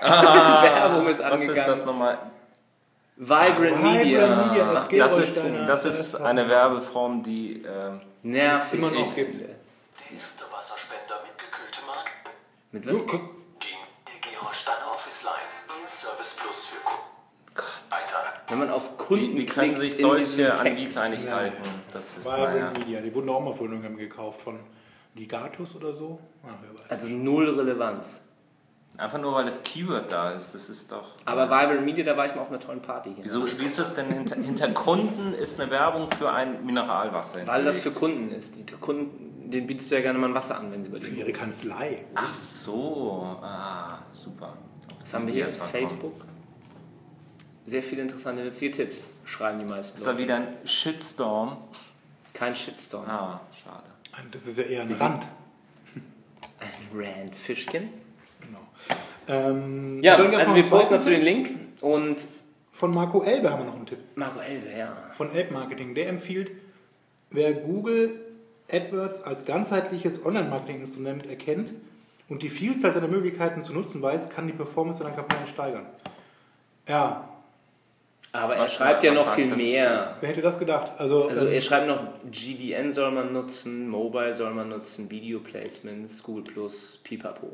[0.02, 1.56] Werbung ist Was angegangen.
[1.58, 2.18] ist das nochmal?
[3.16, 4.46] Vibrant Vibrant Media.
[4.46, 7.62] Media, es geht Das euch ist, das ist eine Werbeform, die.
[7.66, 8.78] ähm, Nervig.
[8.78, 9.36] immer noch gibt.
[9.40, 9.48] Der
[10.20, 12.10] erste Wasserspender mit gekühltem Mark.
[12.72, 13.20] Mit was?
[18.48, 20.54] Wenn man auf Kunden wie können klickt sich solche.
[20.58, 21.56] Anbieter eigentlich halten?
[21.92, 22.72] Das ist, Vibrant naja.
[22.78, 24.60] Media, die wurden auch mal von irgendjemandem gekauft, von
[25.14, 26.20] Gigatus oder so.
[26.42, 26.90] Wer weiß.
[26.90, 28.22] Also null Relevanz.
[28.98, 30.54] Einfach nur, weil das Keyword da ist.
[30.54, 31.16] Das ist doch.
[31.26, 33.12] Aber Vibrant Media, da war ich mal auf einer tollen Party.
[33.14, 33.24] Hier.
[33.24, 37.46] Wieso, wie ist das denn hinter, hinter Kunden ist eine Werbung für ein Mineralwasser?
[37.46, 38.56] Weil das für Kunden ist.
[38.56, 41.04] Die Kunden, denen bietest du ja gerne mal ein Wasser an, wenn sie bei dir
[41.04, 42.06] Für ihre Kanzlei.
[42.14, 44.54] Ach so, ah, super.
[45.00, 45.44] Was haben wir hier?
[45.44, 46.12] Erst mal kommen.
[47.66, 51.56] Sehr viele interessante nützliche Tipps, schreiben die meisten Ist da wieder ein Shitstorm?
[52.32, 53.04] Kein Shitstorm.
[53.08, 53.82] Ah, schade.
[54.30, 55.26] Das ist ja eher ein Rand.
[56.60, 57.90] Ein Rand Fischchen.
[58.40, 58.60] Genau.
[59.28, 61.50] Ähm, Ja, also noch wir posten dazu den Link
[61.80, 62.24] und
[62.72, 63.98] Von Marco Elbe haben wir noch einen Tipp.
[64.14, 64.94] Marco Elbe, ja.
[65.12, 65.94] Von Elb Marketing.
[65.94, 66.50] Der empfiehlt,
[67.30, 68.20] wer Google
[68.70, 71.72] AdWords als ganzheitliches Online-Marketing-Instrument erkennt
[72.28, 75.86] und die Vielzahl seiner Möglichkeiten zu nutzen weiß, kann die Performance seiner Kampagne steigern.
[76.88, 77.28] Ja,
[78.36, 79.56] Aber er Was schreibt sagt- ja noch viel das?
[79.58, 80.16] mehr.
[80.20, 80.92] wer hätte das gedacht?
[80.98, 85.40] Also, Also ähm, er schreibt noch, GDN soll man nutzen, Mobile soll man nutzen, Video
[85.40, 87.48] Placements, Google Plus, Pipapo.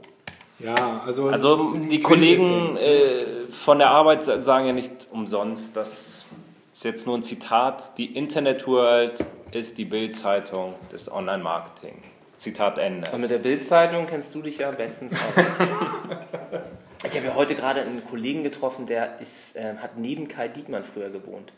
[0.59, 6.25] ja, also, Also die Kollegen äh, von der Arbeit sagen ja nicht umsonst, das
[6.73, 9.15] ist jetzt nur ein Zitat, die Internet World
[9.53, 11.95] ist die Bildzeitung des Online-Marketing.
[12.39, 13.09] Zitat Ende.
[13.13, 15.45] Und mit der Bildzeitung kennst du dich ja bestens aus.
[17.05, 20.85] ich habe ja heute gerade einen Kollegen getroffen, der ist, äh, hat neben Kai Diekmann
[20.85, 21.53] früher gewohnt.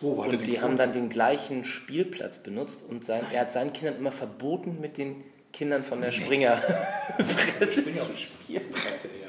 [0.00, 3.52] Wo war der Und die haben dann den gleichen Spielplatz benutzt und sein, er hat
[3.52, 6.62] seinen Kindern immer verboten, mit den Kindern von der Springer
[7.56, 8.68] Presse zu spielen.
[8.70, 9.28] Presse, ja.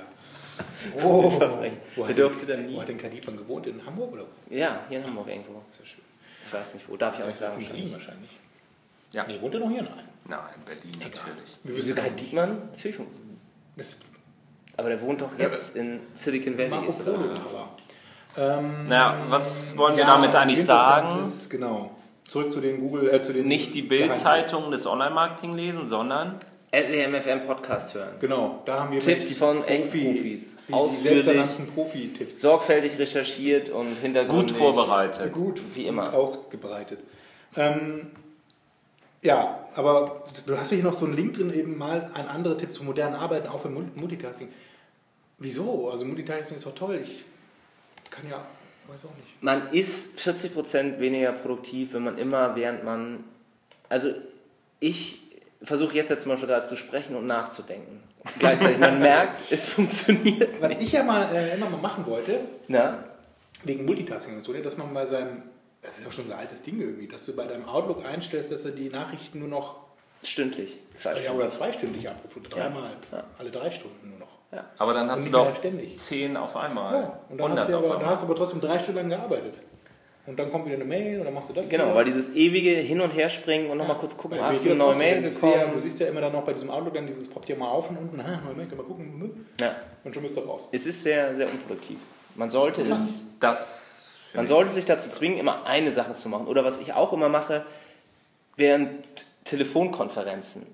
[1.04, 1.78] Oh, Verbrechen.
[1.96, 2.76] wo hat durfte denn, dann nie.
[2.76, 3.68] Wo hat denn Kadipan gewohnt?
[3.68, 4.26] In Hamburg oder?
[4.50, 5.62] Ja, hier in Hamburg irgendwo.
[5.70, 6.04] Ist ja schön.
[6.46, 7.62] Ich weiß nicht wo, darf ich auch nicht sagen.
[7.62, 8.30] in Berlin wahrscheinlich.
[9.12, 9.26] Ja.
[9.28, 9.84] Nee, wohnt er noch hier?
[9.84, 10.04] Nein.
[10.26, 11.58] Nein, Berlin natürlich.
[11.64, 12.10] Wir Wieso Kai.
[12.10, 12.70] Diekmann?
[12.72, 12.98] Natürlich.
[13.76, 14.00] Das
[14.80, 16.70] Aber der wohnt doch jetzt in Silicon Valley.
[16.70, 17.28] Marco Ist er Polo.
[17.28, 17.70] Tower.
[18.38, 21.24] Ähm, Naja, was wollen wir ja, damit eigentlich sagen?
[21.24, 21.92] Ist, genau.
[22.28, 26.36] Zurück zu den Google, äh, zu den Nicht die Bildzeitung des Online-Marketing lesen, sondern
[26.72, 28.14] SEMFM Podcast hören.
[28.20, 30.58] Genau, da haben wir Tipps von echten Profis.
[30.72, 31.24] Ausführlich.
[31.24, 32.40] selbsternannten Profi-Tipps.
[32.42, 34.50] Sorgfältig recherchiert und hintergründig.
[34.56, 35.34] Gut vorbereitet.
[35.34, 36.14] Gut, Wie immer.
[36.14, 37.00] ausgebreitet.
[37.58, 38.12] Ähm,
[39.24, 42.74] ja, aber du hast hier noch so einen Link drin, eben mal ein anderer Tipp
[42.74, 44.50] zum modernen Arbeiten, auch für Mul- Multitasking.
[45.40, 45.90] Wieso?
[45.90, 47.00] Also Multitasking ist doch toll.
[47.04, 47.26] Ich
[48.12, 48.46] kann ja,
[48.88, 49.42] weiß auch nicht.
[49.42, 53.24] Man ist 40% weniger produktiv, wenn man immer, während man.
[53.88, 54.14] Also,
[54.80, 55.22] ich
[55.62, 58.02] versuche jetzt, jetzt zum Beispiel da zu sprechen und nachzudenken.
[58.40, 60.62] Gleichzeitig, man merkt, es funktioniert.
[60.62, 63.04] Was ich ja mal äh, immer mal machen wollte, Na?
[63.64, 65.44] wegen Multitasking und so, ne, dass man bei seinem,
[65.82, 68.52] das ist ja schon so ein altes Ding irgendwie, dass du bei deinem Outlook einstellst,
[68.52, 69.78] dass er die Nachrichten nur noch,
[70.22, 70.78] Stündlich.
[70.96, 71.38] Zwei ja, Stunden.
[71.40, 73.24] oder zweistündig abruft, dreimal, Ja.
[73.38, 74.39] alle drei Stunden nur noch.
[74.78, 75.96] Aber dann hast du doch ständig.
[75.96, 76.94] 10 auf einmal.
[76.94, 78.10] Ja, und dann hast, 100 du aber, dann einmal.
[78.12, 79.54] hast du aber trotzdem drei Stunden lang gearbeitet.
[80.26, 81.70] Und dann kommt wieder eine Mail und dann machst du das.
[81.70, 81.96] Genau, wieder.
[81.96, 84.88] weil dieses ewige Hin- und Herspringen und nochmal kurz gucken, Weil hast du eine das
[84.88, 85.80] neue Mail ja, Du bekommen?
[85.80, 87.98] siehst ja immer dann noch bei diesem Outlook dann dieses poppt ja mal auf und
[87.98, 89.46] unten, ah, neue Mail, kann mal gucken.
[89.60, 89.72] Ja.
[90.04, 90.70] Und schon bist du raus.
[90.72, 91.98] Es ist sehr, sehr unproduktiv.
[92.36, 96.48] Man sollte es Das Man sollte sich dazu zwingen, immer eine Sache zu machen.
[96.48, 97.66] Oder was ich auch immer mache,
[98.56, 98.90] während
[99.46, 100.68] Telefonkonferenzen.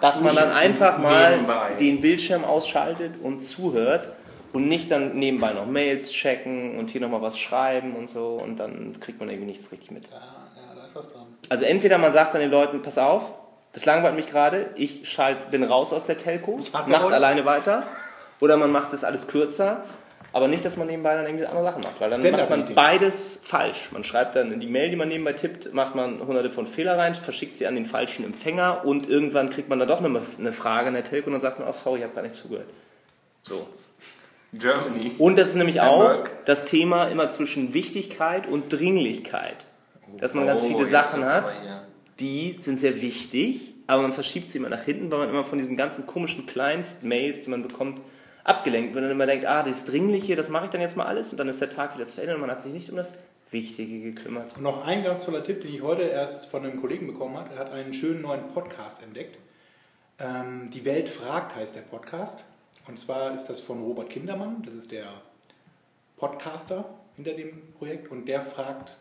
[0.00, 1.74] Dass man dann einfach mal Nebenbei.
[1.74, 4.08] den Bildschirm ausschaltet und zuhört
[4.52, 8.56] und nicht dann nebenbei noch Mails checken und hier nochmal was schreiben und so und
[8.58, 10.08] dann kriegt man irgendwie nichts richtig mit.
[10.08, 11.26] Ja, ja, da ist was dran.
[11.50, 13.32] Also entweder man sagt dann den Leuten, pass auf,
[13.74, 17.82] das langweilt mich gerade, ich schalt, bin raus aus der Telco, macht alleine weiter.
[18.40, 19.82] Oder man macht das alles kürzer,
[20.36, 23.40] aber nicht, dass man nebenbei dann irgendwie andere Sachen macht, weil dann macht man beides
[23.42, 23.88] falsch.
[23.92, 26.98] Man schreibt dann in die Mail, die man nebenbei tippt, macht man hunderte von Fehler
[26.98, 30.52] rein, verschickt sie an den falschen Empfänger und irgendwann kriegt man dann doch eine, eine
[30.52, 32.68] Frage in der Telco und dann sagt man, oh sorry, ich habe gar nicht zugehört.
[33.40, 33.66] So.
[34.52, 35.12] Germany.
[35.16, 39.64] Und das ist nämlich auch das Thema immer zwischen Wichtigkeit und Dringlichkeit.
[40.18, 41.56] Dass man ganz Oh, viele jetzt Sachen hat,
[42.20, 45.56] die sind sehr wichtig, aber man verschiebt sie immer nach hinten, weil man immer von
[45.56, 48.02] diesen ganzen komischen Kleinst-Mails, die man bekommt,
[48.46, 51.32] abgelenkt wird und immer denkt, ah, das Dringliche, das mache ich dann jetzt mal alles
[51.32, 53.18] und dann ist der Tag wieder zu Ende und man hat sich nicht um das
[53.50, 54.56] Wichtige gekümmert.
[54.56, 57.52] Und noch ein ganz toller Tipp, den ich heute erst von einem Kollegen bekommen habe.
[57.54, 59.38] Er hat einen schönen neuen Podcast entdeckt.
[60.18, 62.44] Ähm, Die Welt fragt heißt der Podcast.
[62.86, 64.62] Und zwar ist das von Robert Kindermann.
[64.64, 65.06] Das ist der
[66.16, 66.84] Podcaster
[67.16, 68.10] hinter dem Projekt.
[68.10, 68.96] Und der fragt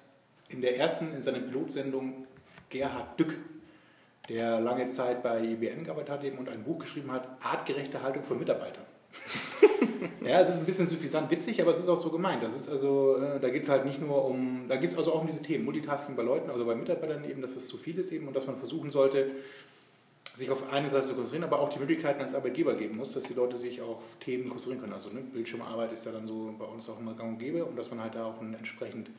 [0.50, 2.26] in der ersten, in seiner Pilotsendung,
[2.70, 3.36] Gerhard Dück,
[4.28, 8.24] der lange Zeit bei IBM gearbeitet hat eben und ein Buch geschrieben hat, Artgerechte Haltung
[8.24, 8.85] von Mitarbeitern.
[10.22, 12.42] Ja, es ist ein bisschen suffisant witzig, aber es ist auch so gemeint.
[12.42, 15.14] Das ist also, äh, da geht es halt nicht nur um, da geht es also
[15.14, 18.00] auch um diese Themen, Multitasking bei Leuten, also bei Mitarbeitern eben, dass das zu viel
[18.00, 19.32] ist eben und dass man versuchen sollte,
[20.34, 23.26] sich auf eine Sache zu konzentrieren, aber auch die Möglichkeiten als Arbeitgeber geben muss, dass
[23.26, 24.94] die Leute sich auf Themen konzentrieren können.
[24.94, 27.78] Also ne, Bildschirmarbeit ist ja dann so bei uns auch immer gang und gäbe und
[27.78, 29.10] dass man halt da auch einen entsprechend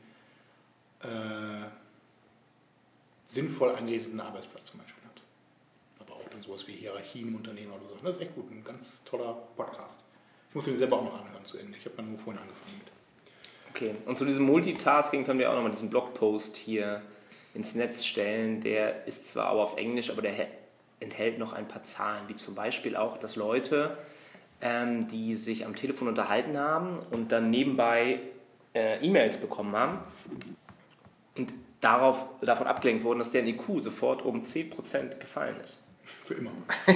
[1.03, 1.69] äh,
[3.25, 4.96] sinnvoll eingerichteten Arbeitsplatz zum Beispiel
[6.37, 7.97] dann sowas wie Hierarchien im Unternehmen oder so.
[8.03, 10.01] Das ist echt gut, ein ganz toller Podcast.
[10.51, 11.77] Ich muss ihn selber auch noch anhören zu Ende.
[11.79, 12.93] Ich habe dann nur vorhin angefangen mit.
[13.71, 17.03] Okay, und zu diesem Multitasking können wir auch nochmal diesen Blogpost hier
[17.55, 18.61] ins Netz stellen.
[18.61, 20.49] Der ist zwar auch auf Englisch, aber der
[21.01, 23.99] enthält noch ein paar Zahlen, wie zum Beispiel auch, dass Leute,
[24.61, 28.21] ähm, die sich am Telefon unterhalten haben und dann nebenbei
[28.75, 30.01] äh, E-Mails bekommen haben
[31.37, 35.86] und darauf, davon abgelenkt wurden, dass deren IQ sofort um 10% gefallen ist.
[36.25, 36.51] Für immer.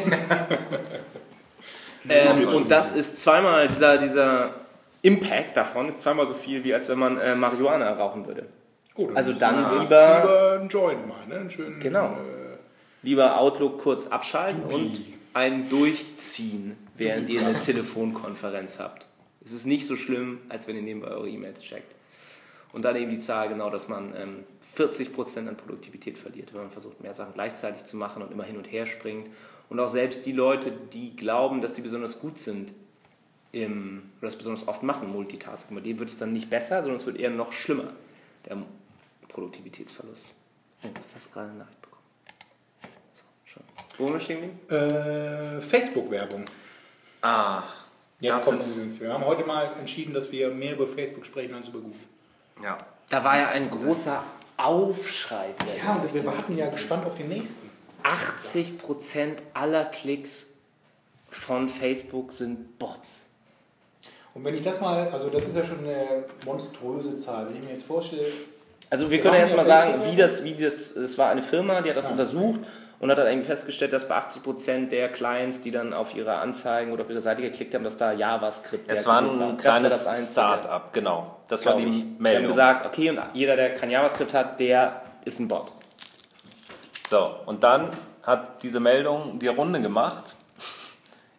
[2.09, 4.55] Ähm, und das ist zweimal, dieser, dieser
[5.03, 8.47] Impact davon ist zweimal so viel, wie als wenn man äh, Marihuana rauchen würde.
[8.97, 11.37] Oh, dann Also dann lieber- lieber einen Joint mal, ne?
[11.37, 12.13] Einen schönen, Genau.
[12.13, 12.57] Äh,
[13.03, 14.75] Lieber Outlook kurz abschalten Dubi.
[14.75, 15.01] und
[15.35, 19.07] ein Durchziehen, während ihr eine Telefonkonferenz habt.
[19.45, 21.95] Es ist nicht so schlimm, als wenn ihr nebenbei eure E-Mails checkt.
[22.73, 24.45] Und dann eben die Zahl genau, dass man ähm,
[24.77, 28.57] 40% an Produktivität verliert, wenn man versucht, mehr Sachen gleichzeitig zu machen und immer hin
[28.57, 29.29] und her springt.
[29.69, 32.73] Und auch selbst die Leute, die glauben, dass sie besonders gut sind
[33.53, 36.97] im, oder das besonders oft machen, Multitasking, bei denen wird es dann nicht besser, sondern
[36.97, 37.93] es wird eher noch schlimmer,
[38.49, 38.59] der
[39.29, 40.27] Produktivitätsverlust.
[40.83, 42.03] Oh, was ist das gerade eine Nachricht bekommen?
[43.13, 43.63] So, schon.
[43.99, 44.89] Wo waren wir stehen geblieben?
[44.91, 46.45] äh, Facebook-Werbung.
[47.23, 47.81] Ach,
[48.21, 49.01] Jetzt kommt übrigens.
[49.01, 51.99] Wir haben heute mal entschieden, dass wir mehr über Facebook sprechen als über Google.
[52.63, 52.77] Ja.
[53.09, 54.23] Da war ja ein großer
[54.57, 55.47] Aufschrei.
[55.85, 57.69] Ja, und wir warten ja gespannt auf den nächsten.
[58.05, 60.49] 80% aller Klicks
[61.29, 63.27] von Facebook sind Bots.
[64.35, 67.49] Und wenn ich das mal, also das ist ja schon eine monströse Zahl.
[67.49, 68.25] Wenn ich mir jetzt vorstelle,
[68.89, 71.81] Also wir Wir können ja erstmal sagen, wie das, wie das, es war eine Firma,
[71.81, 72.13] die hat das Ja.
[72.13, 72.61] untersucht
[73.01, 76.93] und hat dann irgendwie festgestellt, dass bei 80% der Clients, die dann auf ihre Anzeigen
[76.93, 80.31] oder auf ihre Seite geklickt haben, dass da JavaScript Es war ein kleines.
[80.33, 81.37] Start-up, genau.
[81.49, 81.91] Das war die ich.
[81.91, 82.47] Die haben Meldung.
[82.49, 85.73] gesagt, okay, und jeder, der kein JavaScript hat, der ist ein Bot.
[87.09, 87.89] So, und dann
[88.23, 90.35] hat diese Meldung die Runde gemacht.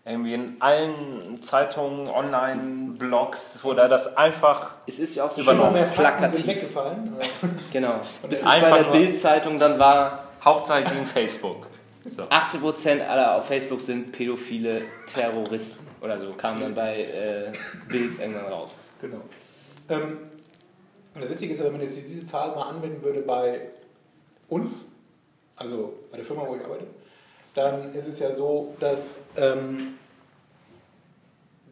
[0.04, 5.76] Irgendwie in allen Zeitungen, Online-Blogs wurde das einfach Es ist ja auch so Übernommen.
[5.76, 7.16] Immer schön mehr Fakten sind weggefallen.
[7.72, 8.02] Genau.
[8.28, 11.68] Bis es Einfach bei der Bild-Zeitung dann war, Hauptsache gegen Facebook.
[12.06, 12.24] So.
[12.24, 17.52] 18% aller auf Facebook sind pädophile Terroristen oder so, kam dann bei äh,
[17.88, 18.80] Bild irgendwann raus.
[19.00, 19.22] Genau.
[19.90, 20.18] Ähm,
[21.14, 23.68] und das Witzige ist, wenn man jetzt diese Zahl mal anwenden würde bei
[24.48, 24.94] uns,
[25.56, 26.88] also bei der Firma, wo ich arbeite,
[27.54, 29.96] dann ist es ja so, dass ähm,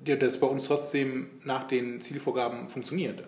[0.06, 3.24] ja, das bei uns trotzdem nach den Zielvorgaben funktioniert.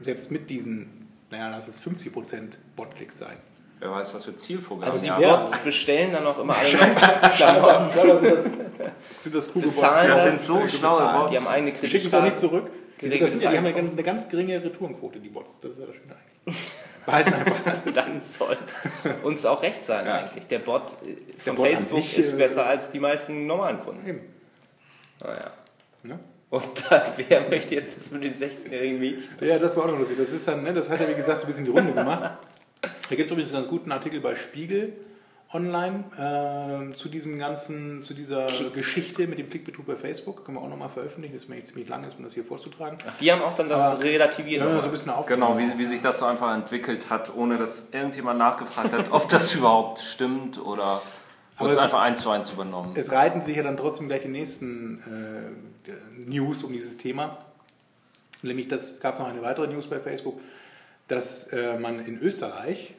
[0.00, 3.36] Selbst mit diesen, naja, lass es 50% Botklicks sein.
[3.80, 5.20] Wer weiß, was für Zielvorgaben Also die ja.
[5.20, 5.36] Ja.
[5.36, 6.68] Bots bestellen dann auch immer alle
[7.36, 8.56] Klamotten, Ja, sind das,
[9.16, 11.30] sind das kluge Bots, das sind so schlaue Bots.
[11.30, 12.70] die haben eigene Die schicken es auch nicht zurück.
[13.00, 15.60] Das sind ja, die haben eine, ganz geringe Retourenquote, die Bots.
[15.60, 16.62] Das ist ja das Schöne eigentlich.
[17.06, 17.94] Behalten einfach alles.
[17.94, 20.14] Dann soll es uns auch recht sein Ja.
[20.14, 20.46] eigentlich.
[20.48, 23.80] Der Bot äh, von Bot an Facebook sich, ist äh, besser als die meisten normalen
[23.80, 24.06] Kunden.
[24.06, 24.20] Eben.
[25.22, 25.52] Naja.
[26.02, 26.18] Ne?
[26.50, 29.28] Und dann, wer möchte jetzt das mit den 16-jährigen Mädchen?
[29.40, 30.18] Ja, das war auch noch lustig.
[30.18, 32.38] Das, ist dann, ne, das hat ja wie gesagt so ein bisschen die Runde gemacht.
[32.82, 34.92] Da gibt es übrigens einen ganz guten Artikel bei Spiegel
[35.52, 40.44] online ähm, zu diesem ganzen, zu dieser Geschichte mit dem Klickbetrug bei Facebook.
[40.44, 41.32] Können wir auch nochmal veröffentlichen.
[41.34, 42.98] Das ist mir jetzt ziemlich lang, ist, um das hier vorzutragen.
[43.08, 44.62] Ach, die haben auch dann das Aber- relativiert.
[44.62, 45.12] Ja, so ein bisschen.
[45.26, 49.28] Genau, wie, wie sich das so einfach entwickelt hat, ohne dass irgendjemand nachgefragt hat, ob
[49.30, 51.00] das überhaupt stimmt oder
[51.56, 52.92] wurde es es- einfach eins zu eins übernommen.
[52.94, 55.02] Es reiten sich ja dann trotzdem gleich die nächsten
[55.86, 57.38] äh, News um dieses Thema.
[58.42, 60.38] Nämlich das gab es noch eine weitere News bei Facebook,
[61.08, 62.94] dass äh, man in Österreich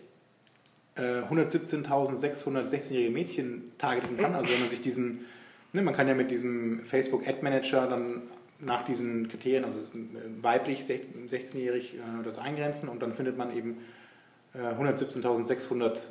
[0.95, 4.35] äh, 117.600 16-jährige Mädchen targeten kann.
[4.35, 5.25] Also wenn man sich diesen,
[5.73, 8.23] ne, man kann ja mit diesem Facebook Ad Manager dann
[8.59, 10.01] nach diesen Kriterien, also äh,
[10.41, 13.77] weiblich, sech- 16-jährig, äh, das eingrenzen und dann findet man eben
[14.53, 16.09] äh, 117.600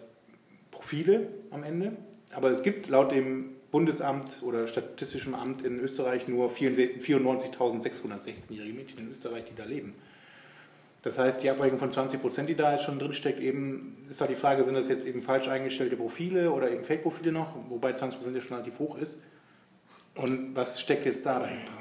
[0.71, 1.97] Profile am Ende.
[2.35, 9.01] Aber es gibt laut dem Bundesamt oder Statistischem Amt in Österreich nur 94.600 16-jährige Mädchen
[9.01, 9.95] in Österreich, die da leben.
[11.03, 14.31] Das heißt, die Abweichung von 20 Prozent, die da jetzt schon drinsteckt, eben ist halt
[14.31, 18.19] die Frage, sind das jetzt eben falsch eingestellte Profile oder eben Fake-Profile noch, wobei 20
[18.19, 19.23] Prozent ja schon relativ hoch ist.
[20.17, 21.73] Und was steckt jetzt da dahinter?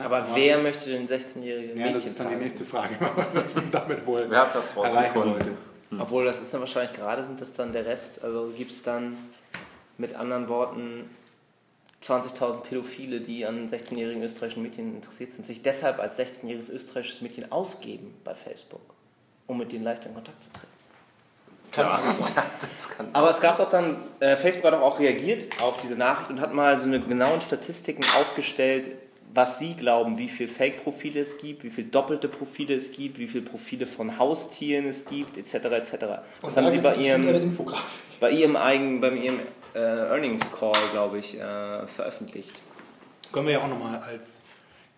[0.00, 2.44] Aber wer möchte den 16-jährigen Mädchen Ja, das ist dann die tragen?
[2.44, 2.94] nächste Frage,
[3.34, 5.32] was man damit wohl Wer hat das erreichen rausgefunden?
[5.32, 5.50] wollte.
[5.98, 8.22] Obwohl, das ist dann wahrscheinlich gerade, sind das dann der Rest.
[8.22, 9.16] Also gibt es dann
[9.96, 11.10] mit anderen Worten
[12.02, 17.50] 20.000 Pädophile, die an 16-jährigen österreichischen Mädchen interessiert sind, sich deshalb als 16-jähriges österreichisches Mädchen
[17.50, 18.94] ausgeben bei Facebook,
[19.46, 20.66] um mit denen leichter in Kontakt zu treten.
[21.76, 22.00] Ja,
[22.60, 23.08] das kann.
[23.12, 26.40] Aber es gab doch dann, äh, Facebook hat doch auch reagiert auf diese Nachricht und
[26.40, 28.92] hat mal so eine genauen Statistiken aufgestellt,
[29.34, 33.28] was sie glauben, wie viele Fake-Profile es gibt, wie viele doppelte Profile es gibt, wie
[33.28, 35.54] viele Profile von Haustieren es gibt, etc.
[35.54, 35.96] etc.
[36.40, 37.56] Das haben sie bei ihrem,
[38.20, 39.40] bei ihrem eigenen, bei ihrem
[39.78, 42.60] äh, Earnings Call, glaube ich, äh, veröffentlicht.
[43.32, 44.42] Können wir ja auch nochmal als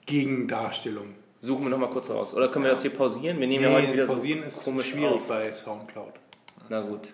[0.07, 1.15] Gegendarstellung.
[1.41, 2.35] Suchen wir nochmal kurz raus.
[2.35, 3.41] Oder können wir das hier pausieren?
[3.41, 5.27] Wir nehmen ja heute Nee, wieder pausieren so ist komisch schwierig auf.
[5.27, 6.13] bei Soundcloud.
[6.69, 7.09] Na gut.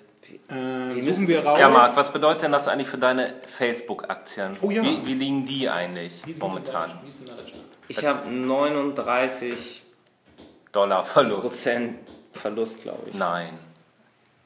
[0.51, 1.61] Äh, müssen suchen wir raus.
[1.61, 4.57] Ja, Marc, was bedeutet denn das eigentlich für deine Facebook-Aktien?
[4.61, 4.83] Oh ja.
[4.83, 6.91] wie, wie liegen die eigentlich Wie sind momentan?
[7.87, 9.83] Ich habe 39
[10.73, 11.43] Dollar Verlust.
[11.43, 11.99] Prozent
[12.33, 13.15] Verlust, glaube ich.
[13.15, 13.57] Nein.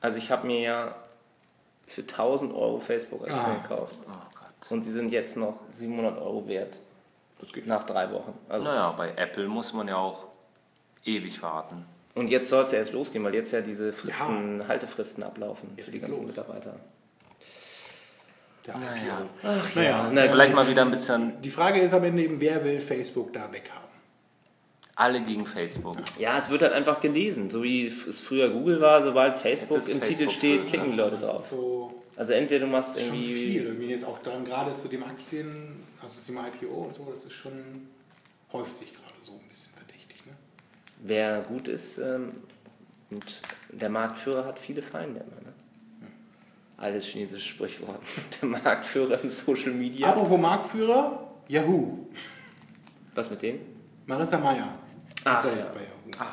[0.02, 0.94] Also ich habe mir ja
[1.90, 3.62] für 1000 Euro Facebook-Aktien Ah.
[3.62, 3.96] gekauft.
[4.06, 4.70] Oh Gott.
[4.70, 6.78] Und die sind jetzt noch 700 Euro wert.
[7.40, 7.66] Das geht.
[7.66, 8.32] Nach drei Wochen.
[8.48, 10.24] Also, Naja, bei Apple muss man ja auch
[11.04, 11.84] ewig warten.
[12.14, 15.86] Und jetzt soll es ja erst losgehen, weil jetzt ja diese Fristen, Haltefristen ablaufen Jetzt
[15.86, 16.36] für die ganzen los.
[16.36, 16.74] Mitarbeiter.
[18.66, 19.22] Der Naja.
[19.42, 20.10] Ach, naja.
[20.12, 23.32] Na, Vielleicht mal wieder ein bisschen Die Frage ist am Ende eben, wer will Facebook
[23.32, 23.88] da weghaben?
[25.00, 25.96] Alle gegen Facebook.
[26.18, 27.48] Ja, es wird halt einfach gelesen.
[27.48, 30.90] So wie es früher Google war, sobald Facebook ist im Titel Facebook steht, böse, klicken
[30.90, 31.48] die Leute ist drauf.
[31.48, 33.34] so Also entweder du machst schon irgendwie...
[33.34, 33.62] viel.
[33.64, 37.24] Irgendwie jetzt auch dann gerade zu dem Aktien, also zu dem IPO und so, das
[37.24, 37.52] ist schon,
[38.52, 40.26] häuft sich gerade so ein bisschen verdächtig.
[40.26, 40.32] Ne?
[41.02, 42.32] Wer gut ist ähm,
[43.10, 43.40] und
[43.72, 45.20] der Marktführer hat viele Feinde.
[45.20, 45.54] immer, Ne?
[46.76, 48.00] Altes chinesisches Sprichwort.
[48.42, 50.08] Der Marktführer in Social Media.
[50.08, 52.06] Apropos Marktführer, Yahoo.
[53.14, 53.60] Was mit denen?
[54.06, 54.78] Marissa Meyer
[55.24, 55.56] Ach, ist ja ja.
[55.56, 56.30] jetzt bei Yahoo.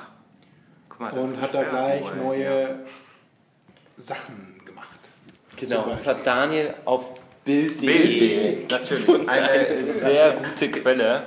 [0.89, 2.79] Guck mal, das und ist hat da gleich neue
[3.97, 4.87] Sachen gemacht.
[5.57, 7.85] Genau, das hat Daniel auf Bild.de.
[7.85, 9.29] Bild, natürlich.
[9.29, 11.23] Eine sehr gute Quelle.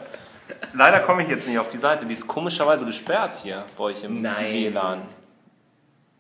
[0.72, 2.06] Leider komme ich jetzt nicht auf die Seite.
[2.06, 4.52] Die ist komischerweise gesperrt hier bei euch im Nein.
[4.52, 5.02] WLAN.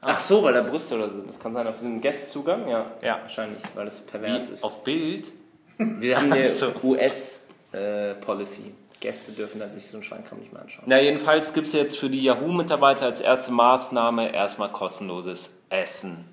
[0.02, 1.20] Ach so, weil da Brüste oder so.
[1.22, 2.66] Das kann sein auf diesem Guest-Zugang?
[2.68, 3.18] Ja, Ja.
[3.20, 4.54] wahrscheinlich, weil das pervers Wie?
[4.54, 4.64] ist.
[4.64, 5.30] Auf Bild?
[5.76, 6.72] Wir haben eine Ach so.
[6.82, 8.72] US-Policy.
[9.00, 10.84] Gäste dürfen dann sich so einen Schweinkram nicht mehr anschauen.
[10.86, 16.24] Na, jedenfalls gibt es jetzt für die Yahoo-Mitarbeiter als erste Maßnahme erstmal kostenloses Essen.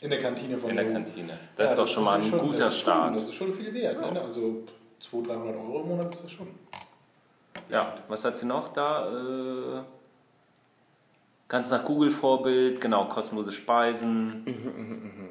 [0.00, 0.94] In der Kantine von in der Yahoo.
[0.96, 1.38] Kantine.
[1.56, 3.16] Das Ja, ist doch schon mal ein schon- guter das ist schon, Start.
[3.16, 4.00] Das ist schon viel wert.
[4.00, 4.20] Ne?
[4.20, 4.64] Also
[5.00, 6.48] 200, 300 Euro im Monat ist das schon.
[7.70, 9.08] Ja, was hat sie noch da?
[9.08, 9.80] Äh,
[11.48, 15.27] ganz nach Google-Vorbild, genau, kostenlose Speisen.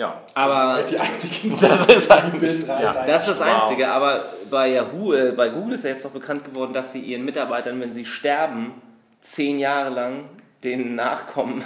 [0.00, 3.04] Ja, Aber Die einzigen das ist ein, drei ja.
[3.06, 3.62] Das ist das Wow.
[3.62, 3.86] Einzige.
[3.90, 7.22] Aber bei Yahoo, äh, bei Google ist ja jetzt noch bekannt geworden, dass sie ihren
[7.22, 8.72] Mitarbeitern, wenn sie sterben,
[9.20, 10.24] zehn Jahre lang
[10.64, 11.62] den Nachkommen,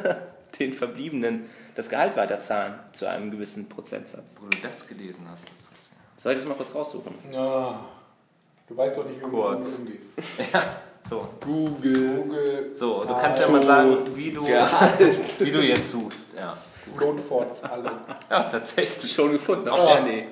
[0.58, 4.36] den Verbliebenen, das Gehalt weiterzahlen zu einem gewissen Prozentsatz.
[4.40, 7.14] Wo du das gelesen hast, das ist Soll ich das mal kurz raussuchen?
[7.30, 7.78] Ja,
[8.66, 9.80] du weißt doch nicht, wie Kurz.
[9.80, 10.48] Google umgeht.
[10.54, 10.62] ja.
[11.06, 12.22] So, Google.
[12.22, 12.70] Google.
[12.72, 16.34] so du kannst ja mal sagen, wie du, wie du jetzt suchst.
[16.34, 16.56] Ja,
[16.98, 17.92] Lohnfortzahlung.
[18.30, 19.12] ja tatsächlich.
[19.12, 19.72] Schon gefunden, Oh.
[19.72, 20.04] auf oh.
[20.04, 20.26] nee.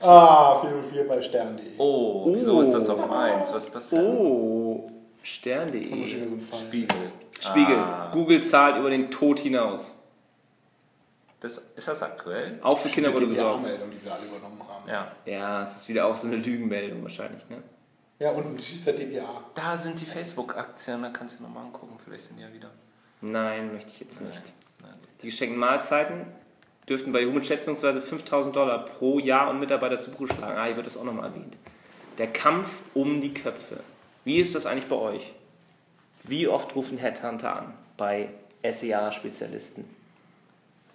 [0.00, 1.72] Ah, 404 bei stern.de.
[1.78, 3.52] Oh, wieso ist das auf 1?
[3.52, 4.04] Was ist das denn?
[4.06, 4.86] Oh,
[5.22, 5.82] stern.de.
[5.82, 6.88] Spiegel.
[7.40, 7.78] Spiegel.
[7.78, 10.02] Ah, Google zahlt über den Tod hinaus.
[11.40, 12.58] das, ist das aktuell?
[12.62, 13.26] Auch für Kinder wurde.
[13.26, 14.88] Meldung, die sie alle übernommen haben.
[14.88, 15.12] Ja.
[15.24, 17.62] Ja, es ist wieder auch so eine Lügenmeldung wahrscheinlich, ne?
[18.18, 19.42] Ja, und schießt der DPA.
[19.54, 22.70] Da sind die Facebook-Aktien, da kannst du nochmal angucken, vielleicht sind die ja wieder.
[23.20, 24.42] Nein, möchte ich jetzt nicht.
[25.24, 26.26] Die geschenkten Mahlzeiten
[26.86, 30.58] dürften bei Human schätzungsweise 5000 Dollar pro Jahr und Mitarbeiter zu Buche schlagen.
[30.58, 31.56] Ah, hier wird das auch nochmal erwähnt.
[32.18, 33.80] Der Kampf um die Köpfe.
[34.24, 35.32] Wie ist das eigentlich bei euch?
[36.24, 38.28] Wie oft rufen Headhunter an bei
[38.62, 39.86] SEA-Spezialisten?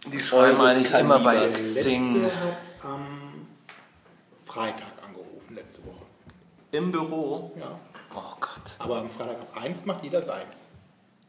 [0.05, 1.47] Die schreiben eigentlich immer bei.
[1.47, 2.21] Xing.
[2.21, 3.47] letzte hat am
[4.45, 6.05] Freitag angerufen, letzte Woche.
[6.71, 7.51] Im Büro.
[7.59, 7.79] Ja.
[8.13, 8.75] Oh Gott.
[8.77, 10.68] Aber am Freitag ab 1 macht jeder seins.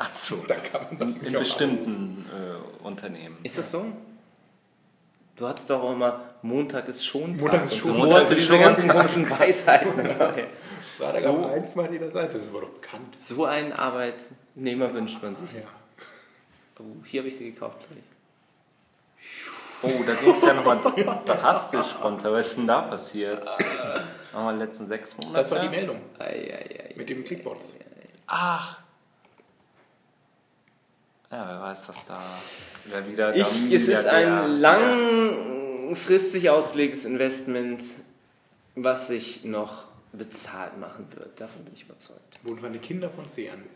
[0.00, 0.36] Achso.
[0.48, 3.36] Da kann man dann In bestimmten äh, Unternehmen.
[3.42, 3.84] Ist das so?
[5.36, 7.40] Du hattest doch auch immer, Montag ist schon Tag.
[7.40, 7.92] Montag ist schon so.
[7.94, 10.06] Montag Wo hast du ist diese ganzen komischen Weisheiten?
[10.98, 11.44] Freitag So.
[11.44, 12.32] ab 1 macht jeder seins.
[12.32, 13.14] Das ist aber doch bekannt.
[13.18, 15.52] So einen Arbeitnehmer wünscht man sich.
[15.52, 15.60] Ja.
[16.78, 17.86] Oh, hier habe ich sie gekauft.
[19.82, 20.78] Oh, da ging es ja nochmal
[21.26, 22.32] drastisch runter.
[22.32, 23.46] Was ist denn da passiert?
[24.32, 25.34] Nochmal die letzten sechs Monate?
[25.36, 26.94] Das war die Meldung Ei, ei, ei.
[26.96, 27.76] mit dem Clickbots.
[28.26, 28.78] Ach.
[31.30, 32.20] Ja, wer weiß, was da
[32.86, 37.84] wer wieder Ich, da es ist ein langfristig ausgelegtes Investment,
[38.74, 41.40] was sich noch bezahlt machen wird.
[41.40, 42.40] Davon bin ich überzeugt.
[42.42, 43.70] Wo seine Kinder von Sehern werden.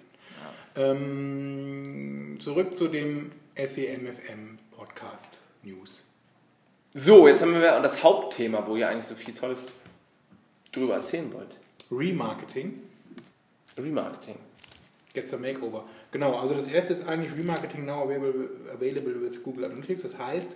[0.77, 6.05] Ähm, zurück zu dem SEMFM Podcast News.
[6.93, 9.67] So, jetzt haben wir das Hauptthema, wo ihr eigentlich so viel Tolles
[10.73, 11.61] drüber erzählen wollt.
[11.93, 12.83] Remarketing.
[13.79, 14.37] Remarketing.
[15.13, 15.85] Gets a Makeover.
[16.15, 20.03] Genau, also das erste ist eigentlich Remarketing now available, available with Google Analytics.
[20.03, 20.53] Das heißt,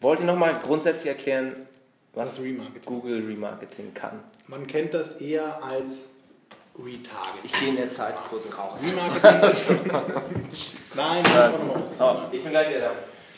[0.00, 1.52] Wollt ihr nochmal grundsätzlich erklären,
[2.14, 4.20] was Remarketing Google Remarketing kann?
[4.46, 6.12] man kennt das eher als
[6.78, 7.40] Retargeting.
[7.44, 8.80] Ich gehe in der Zeit kurz raus.
[8.82, 9.92] Remarketing.
[10.96, 11.92] Nein, das ist auch noch was.
[12.00, 12.92] Oh, ich bin gleich wieder da.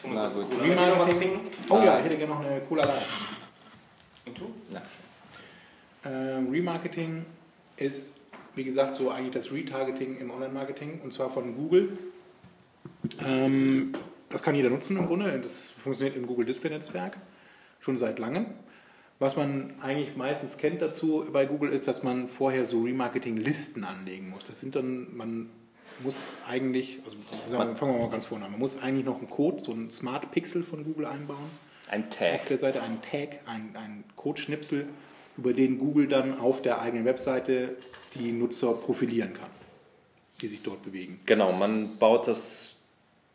[0.04, 0.62] Na gut.
[0.62, 1.40] Remarketing.
[1.70, 3.02] Oh ja, ich hätte gerne noch eine Cola Light.
[4.26, 4.54] Und du?
[4.68, 4.82] Ja.
[6.04, 7.26] Ähm, Remarketing
[7.78, 8.19] ist,
[8.60, 11.96] wie gesagt, so eigentlich das Retargeting im Online-Marketing und zwar von Google.
[13.26, 13.94] Ähm,
[14.28, 15.40] das kann jeder nutzen im Grunde.
[15.40, 17.16] Das funktioniert im Google Display Netzwerk
[17.80, 18.44] schon seit langem.
[19.18, 24.28] Was man eigentlich meistens kennt dazu bei Google ist, dass man vorher so Remarketing-Listen anlegen
[24.28, 24.46] muss.
[24.46, 25.48] Das sind dann, man
[26.04, 27.16] muss eigentlich, also
[27.48, 29.90] sagen fangen wir mal ganz vorne an, man muss eigentlich noch einen Code, so einen
[29.90, 31.48] Smart Pixel von Google einbauen
[31.88, 32.46] Ein auf Tag.
[32.46, 34.86] der Seite einen Tag, ein, ein Codeschnipsel,
[35.36, 37.76] über den Google dann auf der eigenen Webseite
[38.14, 39.50] die Nutzer profilieren kann,
[40.40, 41.18] die sich dort bewegen.
[41.26, 42.76] Genau, man baut das.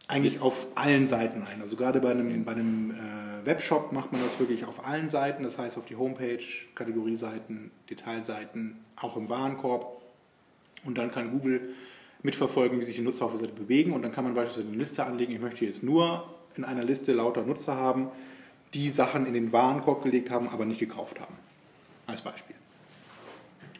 [0.07, 1.61] Eigentlich auf allen Seiten ein.
[1.61, 5.43] Also gerade bei einem, bei einem äh, Webshop macht man das wirklich auf allen Seiten,
[5.43, 6.43] das heißt auf die Homepage,
[6.75, 10.03] Kategorieseiten, Detailseiten, auch im Warenkorb.
[10.83, 11.69] Und dann kann Google
[12.21, 13.93] mitverfolgen, wie sich die Nutzer auf der Seite bewegen.
[13.93, 17.13] Und dann kann man beispielsweise eine Liste anlegen, ich möchte jetzt nur in einer Liste
[17.13, 18.09] lauter Nutzer haben,
[18.73, 21.35] die Sachen in den Warenkorb gelegt haben, aber nicht gekauft haben.
[22.07, 22.55] Als Beispiel.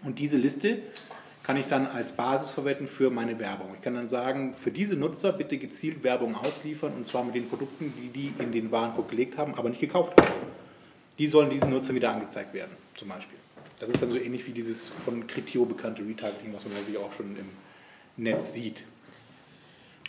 [0.03, 0.79] Und diese Liste
[1.43, 3.69] kann ich dann als Basis verwenden für meine Werbung.
[3.75, 7.47] Ich kann dann sagen, für diese Nutzer bitte gezielt Werbung ausliefern und zwar mit den
[7.47, 10.31] Produkten, die die in den Warenkorb gelegt haben, aber nicht gekauft haben.
[11.19, 13.37] Die sollen diesen Nutzern wieder angezeigt werden, zum Beispiel.
[13.79, 17.13] Das ist dann so ähnlich wie dieses von Criteo bekannte Retargeting, was man natürlich auch
[17.13, 17.49] schon im
[18.17, 18.83] Netz sieht.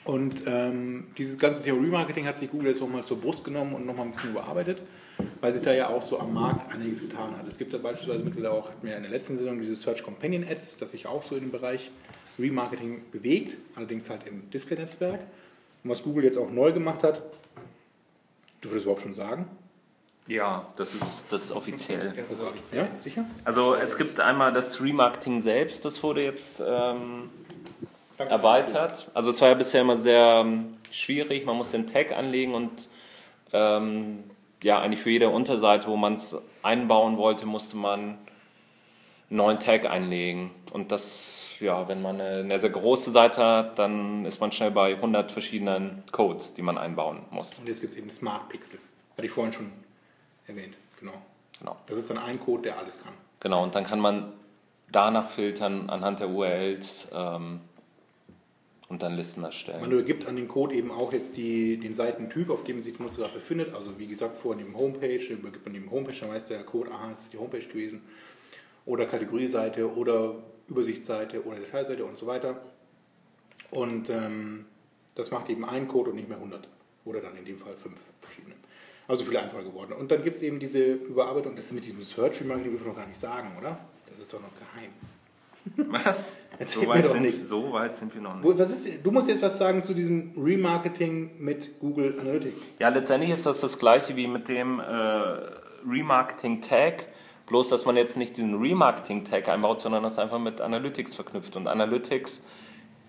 [0.05, 3.85] Und ähm, dieses ganze Thema Remarketing hat sich Google jetzt nochmal zur Brust genommen und
[3.85, 4.81] nochmal ein bisschen überarbeitet,
[5.41, 7.47] weil sich da ja auch so am Markt einiges getan hat.
[7.49, 10.03] Es gibt da beispielsweise mittlerweile auch, hatten wir ja in der letzten Saison diese Search
[10.03, 11.91] Companion Ads, das sich auch so in dem Bereich
[12.39, 15.21] Remarketing bewegt, allerdings halt im Display-Netzwerk.
[15.85, 17.23] Und was Google jetzt auch neu gemacht hat,
[18.61, 19.49] du würdest überhaupt schon sagen?
[20.27, 22.13] Ja, das ist, das ist offiziell.
[22.73, 23.25] Ja, sicher?
[23.45, 27.31] Also es gibt einmal das Remarketing selbst, das wurde jetzt ähm,
[28.19, 29.09] erweitert.
[29.15, 31.47] Also es war ja bisher immer sehr ähm, schwierig.
[31.47, 32.73] Man muss den Tag anlegen und
[33.53, 34.25] ähm,
[34.63, 38.19] ja, eigentlich für jede Unterseite, wo man es einbauen wollte, musste man einen
[39.29, 40.51] neuen Tag einlegen.
[40.73, 44.71] Und das, ja, wenn man eine, eine sehr große Seite hat, dann ist man schnell
[44.71, 47.59] bei 100 verschiedenen Codes, die man einbauen muss.
[47.59, 48.79] Und jetzt gibt es eben Smart Pixel.
[49.13, 49.73] Hatte ich vorhin schon
[50.47, 50.77] erwähnt.
[50.99, 51.15] Genau.
[51.59, 51.77] Genau.
[51.87, 53.13] Das ist dann ein Code, der alles kann.
[53.41, 54.33] Genau, und dann kann man
[54.91, 57.61] danach filtern anhand der URLs ähm,
[58.89, 59.81] und dann Listen erstellen.
[59.81, 63.07] Man übergibt an den Code eben auch jetzt die, den Seitentyp, auf dem sich der
[63.07, 63.75] Nutzer befindet.
[63.75, 67.11] Also wie gesagt, vorhin dem Homepage, übergibt man dem Homepage, dann weiß der Code, aha,
[67.11, 68.03] das ist die Homepage gewesen.
[68.85, 70.37] Oder Kategorieseite oder
[70.69, 72.61] Übersichtsseite oder Detailseite und so weiter.
[73.71, 74.67] Und ähm,
[75.17, 76.69] das macht eben einen Code und nicht mehr 100.
[77.05, 78.55] Oder dann in dem Fall fünf verschiedene.
[79.09, 79.93] Also viel einfacher geworden.
[79.93, 82.93] Und dann gibt es eben diese Überarbeitung, das ist mit diesem Search Remarketing dürfen wir
[82.93, 83.79] noch gar nicht sagen, oder?
[84.09, 84.91] Das ist doch noch geheim.
[85.77, 86.37] Was?
[86.59, 87.49] Erzähl So weit, sind, nichts.
[87.49, 88.59] so weit sind wir noch nicht.
[88.59, 92.71] Was ist, du musst jetzt was sagen zu diesem Remarketing mit Google Analytics.
[92.79, 94.83] Ja, letztendlich ist das das gleiche wie mit dem äh,
[95.87, 97.07] Remarketing-Tag,
[97.47, 101.57] bloß dass man jetzt nicht diesen Remarketing-Tag einbaut, sondern das einfach mit Analytics verknüpft.
[101.57, 102.43] Und Analytics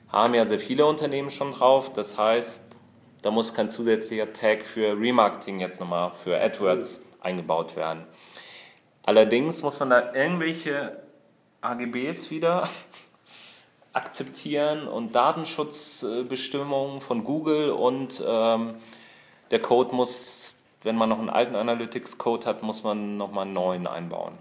[0.10, 2.76] haben ja sehr viele Unternehmen schon drauf, das heißt,
[3.22, 8.04] da muss kein zusätzlicher Tag für Remarketing jetzt nochmal für AdWords eingebaut werden.
[9.04, 11.07] Allerdings muss man da irgendwelche
[11.62, 12.70] AGBs wieder
[13.94, 18.76] akzeptieren und Datenschutzbestimmungen von Google und ähm,
[19.52, 23.88] der Code muss, wenn man noch einen alten Analytics-Code hat, muss man nochmal einen neuen
[23.88, 24.38] einbauen.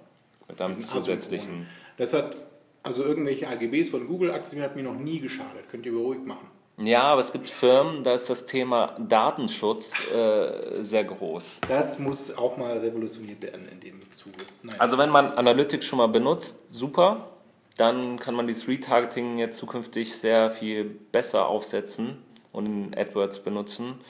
[0.48, 1.66] Mit einem diesen zusätzlichen.
[1.96, 2.36] Das hat,
[2.82, 5.68] also irgendwelche AGBs von Google aktiviert, hat mir noch nie geschadet.
[5.70, 6.48] Könnt ihr beruhigt machen.
[6.78, 11.60] Ja, aber es gibt Firmen, da ist das Thema Datenschutz äh, sehr groß.
[11.68, 14.44] Das muss auch mal revolutioniert werden in dem Zuge.
[14.62, 14.78] Naja.
[14.78, 17.30] Also wenn man Analytics schon mal benutzt, super.
[17.78, 22.22] Dann kann man dieses Retargeting jetzt zukünftig sehr viel besser aufsetzen
[22.52, 24.00] und in AdWords benutzen.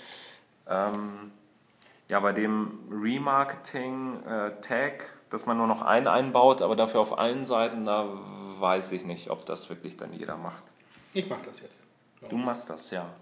[0.68, 1.32] Ähm,
[2.08, 7.86] ja, bei dem Remarketing-Tag, dass man nur noch einen einbaut, aber dafür auf allen Seiten,
[7.86, 8.06] da
[8.60, 10.62] weiß ich nicht, ob das wirklich dann jeder macht.
[11.12, 11.86] ich mache das jetzt.
[12.29, 13.14] Du machst das, ja.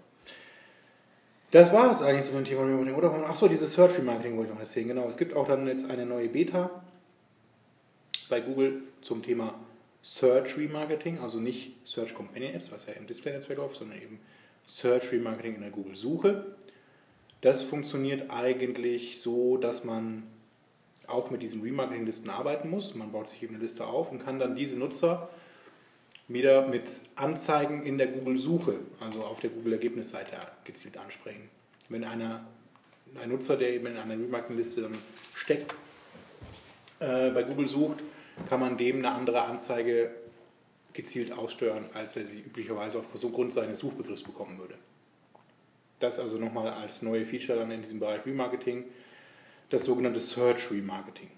[1.51, 2.95] Das war es eigentlich zu dem Thema Remarketing.
[2.95, 3.11] Oder?
[3.29, 4.87] Achso, dieses Search Remarketing wollte ich noch erzählen.
[4.87, 6.69] Genau, es gibt auch dann jetzt eine neue Beta
[8.29, 9.53] bei Google zum Thema
[10.01, 14.19] Search Remarketing, also nicht Search Companion Ads, was ja im Display-Netzwerk läuft, sondern eben
[14.67, 16.55] Search Remarketing in der Google-Suche.
[17.41, 20.23] Das funktioniert eigentlich so, dass man
[21.07, 22.95] auch mit diesen Remarketing-Listen arbeiten muss.
[22.95, 25.29] Man baut sich eben eine Liste auf und kann dann diese Nutzer
[26.27, 31.49] wieder mit Anzeigen in der Google-Suche, also auf der Google-Ergebnisseite gezielt ansprechen.
[31.89, 32.45] Wenn einer,
[33.21, 34.97] ein Nutzer, der eben in einer Remarketing-Liste dann
[35.35, 35.73] steckt,
[36.99, 37.99] äh, bei Google sucht,
[38.49, 40.11] kann man dem eine andere Anzeige
[40.93, 44.75] gezielt aussteuern, als er sie üblicherweise aufgrund seines Suchbegriffs bekommen würde.
[45.99, 48.85] Das also nochmal als neue Feature dann in diesem Bereich Remarketing,
[49.69, 51.29] das sogenannte Search Remarketing.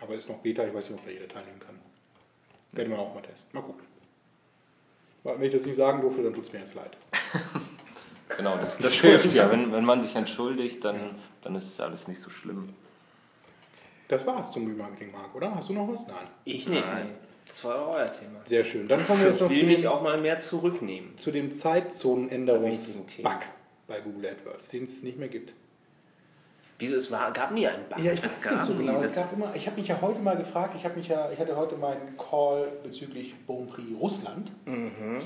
[0.00, 1.77] Aber ist noch Beta, ich weiß nicht, ob da jeder teilnehmen kann.
[2.72, 3.50] Werden wir auch mal testen.
[3.58, 3.86] Mal gucken.
[5.24, 6.96] Wenn ich das nicht sagen durfte, dann tut es mir jetzt leid.
[8.36, 9.50] Genau, das, das hilft ja.
[9.50, 12.74] Wenn, wenn man sich entschuldigt, dann, dann ist es alles nicht so schlimm.
[14.06, 15.54] Das war's zum Remarketing, Marc, oder?
[15.54, 16.06] Hast du noch was?
[16.06, 16.26] Nein.
[16.44, 17.08] Ich nicht, nein.
[17.46, 18.40] Das war euer Thema.
[18.44, 18.86] Sehr schön.
[18.88, 21.16] Dann kommen wir jetzt noch Ich zu dem, auch mal mehr zurücknehmen.
[21.16, 23.40] zu dem Zeitzonenänderungs-Bug
[23.86, 25.54] bei Google AdWords, den es nicht mehr gibt.
[26.80, 27.98] Wieso, es war, gab nie einen Bug.
[27.98, 29.00] Ja, ich Es weiß gab nicht so genau.
[29.00, 31.38] Es gab immer, ich habe mich ja heute mal gefragt, ich, habe mich ja, ich
[31.38, 34.50] hatte heute meinen Call bezüglich Bon Prix Russland.
[34.66, 35.22] Mhm.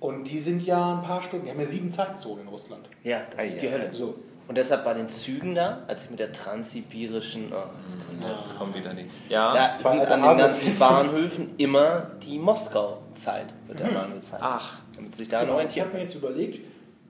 [0.00, 2.88] Und die sind ja ein paar Stunden, die haben ja sieben Zeitzonen in Russland.
[3.02, 3.90] Ja, das ist die Hölle.
[3.92, 4.14] So.
[4.46, 8.48] Und deshalb bei den Zügen da, als ich mit der transsibirischen, oh, das kommt das.
[8.48, 9.10] Das kommt wieder nicht.
[9.28, 14.42] Ja, Da sind alte an den ganzen Bahnhöfen immer die Moskau-Zeit, wird der Bahn gezeigt.
[14.42, 14.78] Ach.
[14.96, 15.86] Damit sich da Genau, ich orientieren.
[15.88, 16.60] habe mir jetzt überlegt,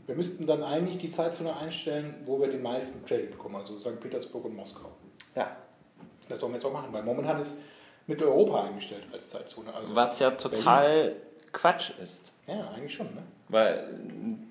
[0.09, 4.01] wir müssten dann eigentlich die Zeitzone einstellen, wo wir den meisten Traffic bekommen, also St.
[4.01, 4.89] Petersburg und Moskau.
[5.37, 5.55] Ja.
[6.29, 7.61] Das sollen wir jetzt auch machen, weil momentan ist
[8.07, 9.73] Mitteleuropa eingestellt als Zeitzone.
[9.75, 11.15] Also was ja total
[11.53, 12.33] Quatsch ist.
[12.47, 13.23] Ja, eigentlich schon, ne?
[13.51, 13.99] Weil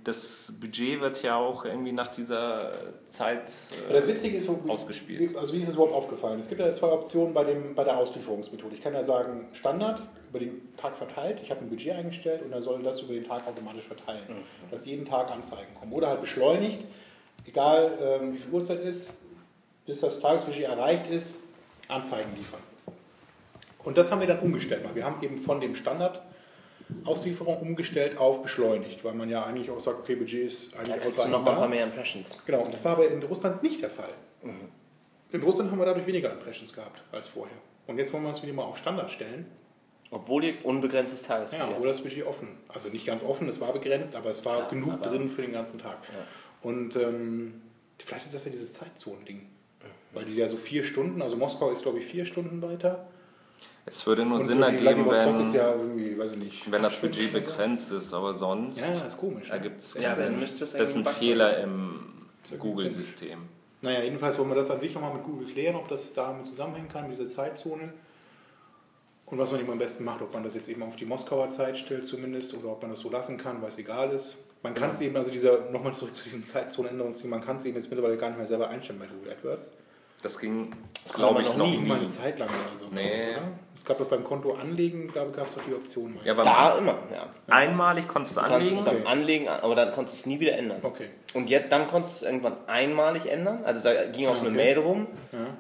[0.04, 2.72] das Budget wird ja auch irgendwie nach dieser
[3.06, 3.52] Zeit.
[3.86, 5.20] Aber Das Witzige ist, wo, Ausgespielt.
[5.34, 6.40] wie- also wie ist es überhaupt aufgefallen?
[6.40, 8.76] Es gibt ja zwei Optionen bei, dem, bei der Auslieferungsmethode.
[8.76, 11.40] Ich kann ja sagen, Standard, über den Tag verteilt.
[11.44, 14.24] Ich habe ein Budget eingestellt und er soll das über den Tag automatisch verteilen.
[14.72, 15.94] Dass jeden Tag Anzeigen kommen.
[15.94, 16.84] Oder halt beschleunigt,
[17.46, 19.26] egal ähm, wie viel Uhrzeit ist,
[19.86, 21.40] bis das Tagesbudget erreicht ist,
[21.88, 22.60] Anzeigen liefern.
[23.84, 24.84] Und das haben wir dann umgestellt.
[24.94, 26.22] Wir haben eben von dem Standard
[27.04, 31.02] Auslieferung umgestellt auf beschleunigt, weil man ja eigentlich auch sagt, okay, Budget ist eigentlich Da
[31.02, 31.62] du ausreichend noch mal ein da.
[31.62, 32.46] paar mehr Impressions.
[32.46, 34.14] Genau, und das war aber in Russland nicht der Fall.
[35.32, 37.58] In Russland haben wir dadurch weniger Impressions gehabt als vorher.
[37.88, 39.46] Und jetzt wollen wir uns wieder mal auf Standard stellen
[40.10, 41.80] Obwohl ihr unbegrenztes Ja, Tagesbudget habt.
[41.82, 42.48] oder das Budget offen.
[42.70, 45.42] Also nicht ganz offen, es war begrenzt, aber es war Klar, genug aber- drin für
[45.42, 45.98] den ganzen Tag.
[46.62, 47.62] Und ähm,
[48.00, 49.38] vielleicht ist das ja dieses Zeitzonending.
[49.40, 49.46] Mhm.
[50.14, 53.08] Weil die ja so vier Stunden, also Moskau ist glaube ich vier Stunden weiter.
[53.86, 56.72] Es würde nur Und Sinn ergeben, wenn, ja irgendwie, weiß ich nicht.
[56.72, 59.48] wenn das Budget begrenzt ist, aber sonst Ja, ist komisch.
[59.48, 59.54] ne?
[59.54, 61.16] ergibt es Ja, dann müsste das Das ist ein sein.
[61.16, 62.00] Fehler im
[62.60, 63.40] Google-System.
[63.82, 66.90] Naja, jedenfalls wollen wir das an sich nochmal mit Google klären, ob das damit zusammenhängen
[66.90, 67.94] kann, mit dieser Zeitzone.
[69.30, 71.50] Und was man eben am besten macht, ob man das jetzt eben auf die Moskauer
[71.50, 74.46] Zeit stellt zumindest oder ob man das so lassen kann, weil es egal ist.
[74.64, 77.76] Man kann es eben, also dieser, nochmal zurück zu diesem Zeitzonenänderungsding, man kann es eben
[77.76, 79.74] jetzt mittlerweile gar nicht mehr selber einstellen bei Google AdWords.
[80.24, 82.02] Das ging, Das glaube ich, noch nie, mal nie.
[82.06, 82.86] eine Zeit lang oder so.
[82.92, 83.34] Nee.
[83.36, 83.42] Oder?
[83.76, 86.16] Es gab doch beim Konto anlegen, glaube ich, gab es doch die Option.
[86.16, 86.26] mal.
[86.26, 87.28] Ja, aber Da immer, ja.
[87.54, 89.04] einmalig konntest du Du konntest es anlegen.
[89.04, 90.80] beim Anlegen, aber dann konntest du es nie wieder ändern.
[90.82, 91.10] Okay.
[91.36, 93.60] Und jetzt, dann konntest du es irgendwann einmalig ändern.
[93.64, 94.66] Also da ging auch so eine okay.
[94.74, 95.08] Mail rum.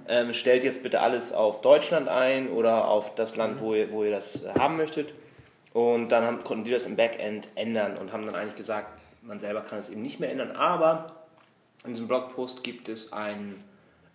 [0.07, 4.03] Ähm, stellt jetzt bitte alles auf Deutschland ein oder auf das Land, wo ihr, wo
[4.03, 5.13] ihr das haben möchtet.
[5.73, 8.87] Und dann haben, konnten die das im Backend ändern und haben dann eigentlich gesagt,
[9.21, 10.55] man selber kann es eben nicht mehr ändern.
[10.55, 11.11] Aber
[11.85, 13.63] in diesem Blogpost gibt es einen,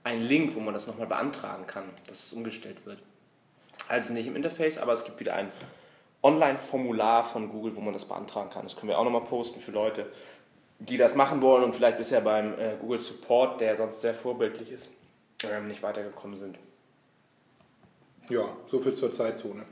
[0.05, 2.99] einen Link, wo man das nochmal beantragen kann, dass es umgestellt wird.
[3.89, 5.51] Also nicht im Interface, aber es gibt wieder ein
[6.23, 8.65] Online-Formular von Google, wo man das beantragen kann.
[8.65, 10.07] Das können wir auch nochmal posten für Leute,
[10.79, 14.71] die das machen wollen und vielleicht bisher beim äh, Google Support, der sonst sehr vorbildlich
[14.71, 14.91] ist,
[15.45, 16.59] ähm, nicht weitergekommen sind.
[18.29, 19.65] Ja, so viel zur Zeitzone.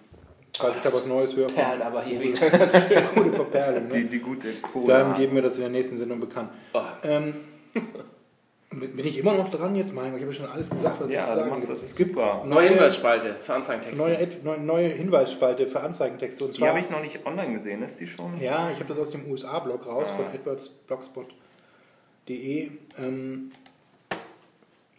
[0.58, 2.50] Falls ich da was Neues höre, Perlen aber hier wieder.
[3.14, 3.84] gute Verperlung.
[3.88, 3.94] Ne?
[3.94, 4.98] Die, die gute Cola.
[4.98, 6.50] Dann geben wir das in der nächsten Sendung bekannt.
[6.74, 6.82] Oh.
[7.02, 7.34] Ähm,
[8.70, 11.14] bin ich immer noch dran jetzt, mein Gott, ich habe schon alles gesagt, was ich
[11.16, 12.44] Ja, zu du sagen das Es gibt super.
[12.46, 14.00] Neue Hinweisspalte für Anzeigentexte.
[14.00, 16.44] neue, neue, neue Hinweisspalte für Anzeigentexte.
[16.44, 17.82] Und die zwar, habe ich noch nicht online gesehen.
[17.82, 18.40] Ist die schon?
[18.40, 20.16] ja, ich habe das aus dem USA-Blog raus, Ah.
[20.16, 22.70] von adwordsblogspot.de.
[23.02, 23.50] Ähm,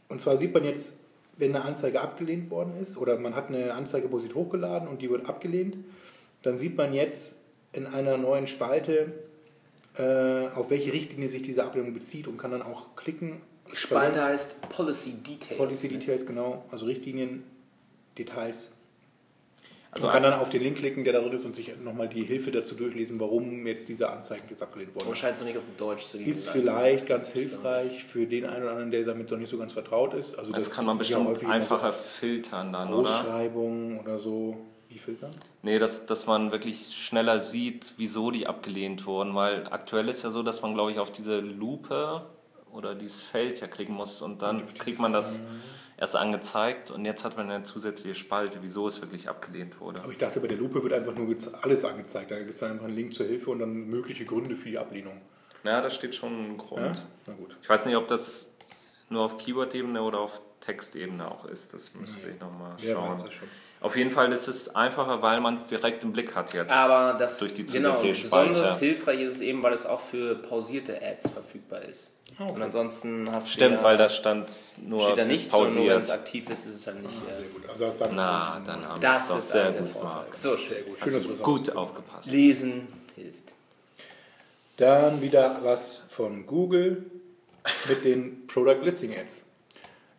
[0.10, 0.98] und zwar sieht man jetzt,
[1.38, 5.02] wenn eine Anzeige abgelehnt worden ist, oder man hat eine Anzeige, wo sie hochgeladen und
[5.02, 5.78] die wird abgelehnt,
[6.44, 7.38] dann sieht man jetzt
[7.72, 9.14] in einer neuen Spalte,
[9.98, 13.42] äh, auf welche Richtlinie sich diese Ablehnung bezieht und kann dann auch klicken.
[13.74, 15.58] Spalte heißt Policy Details.
[15.58, 17.44] Policy Details, genau, also Richtlinien,
[18.18, 18.74] Details.
[19.94, 22.08] Also man kann dann auf den Link klicken, der da drin ist und sich nochmal
[22.08, 25.18] die Hilfe dazu durchlesen, warum jetzt diese Anzeigen jetzt abgelehnt ist.
[25.18, 26.18] scheint so nicht auf Deutsch zu.
[26.18, 29.74] Ist vielleicht ganz hilfreich für den einen oder anderen, der damit noch nicht so ganz
[29.74, 30.40] vertraut ist.
[30.40, 33.10] Also Das kann man bestimmt einfacher filtern dann, oder?
[33.10, 34.56] Großschreibungen oder so.
[34.88, 35.32] Wie filtern?
[35.62, 40.32] Nee, dass, dass man wirklich schneller sieht, wieso die abgelehnt wurden, weil aktuell ist ja
[40.32, 42.26] so, dass man, glaube ich, auf diese Lupe
[42.74, 45.44] oder dieses Feld ja klicken muss und dann kriegt man das
[45.98, 50.02] erst angezeigt und jetzt hat man eine zusätzliche Spalte, wieso es wirklich abgelehnt wurde.
[50.02, 52.32] Aber ich dachte, bei der Lupe wird einfach nur alles angezeigt.
[52.32, 54.78] Da gibt es dann einfach einen Link zur Hilfe und dann mögliche Gründe für die
[54.78, 55.22] Ablehnung.
[55.64, 56.82] Ja, da steht schon ein Grund.
[56.82, 57.04] Ja?
[57.28, 57.56] Na gut.
[57.62, 58.52] Ich weiß nicht, ob das
[59.10, 61.74] nur auf Keyword-Ebene oder auf Textebene auch ist.
[61.74, 63.10] Das müsste ich nochmal Wer schauen.
[63.10, 63.48] weiß das schon.
[63.82, 66.70] Auf jeden Fall ist es einfacher, weil man es direkt im Blick hat jetzt.
[66.70, 71.02] Aber das Durch die genau, besonders hilfreich ist es eben, weil es auch für pausierte
[71.02, 72.16] Ads verfügbar ist.
[72.42, 72.54] Ah, okay.
[72.56, 74.50] Und ansonsten hast du Stimmt, ja, weil da stand
[74.88, 76.20] nur steht da nichts, sondern nur wenn es pausiert.
[76.20, 77.30] aktiv ist, ist es halt nicht.
[77.30, 77.70] Sehr Äh, gut.
[77.70, 78.66] Also das Na, schon.
[78.66, 80.34] dann haben wir es das ist sehr der gut gemacht.
[80.34, 80.76] So schön.
[80.76, 80.98] Sehr gut.
[81.04, 82.30] Schön, dass du das gut aufgepasst.
[82.32, 83.54] Lesen hilft.
[84.78, 87.06] Dann wieder was von Google
[87.88, 89.44] mit den Product Listing Ads.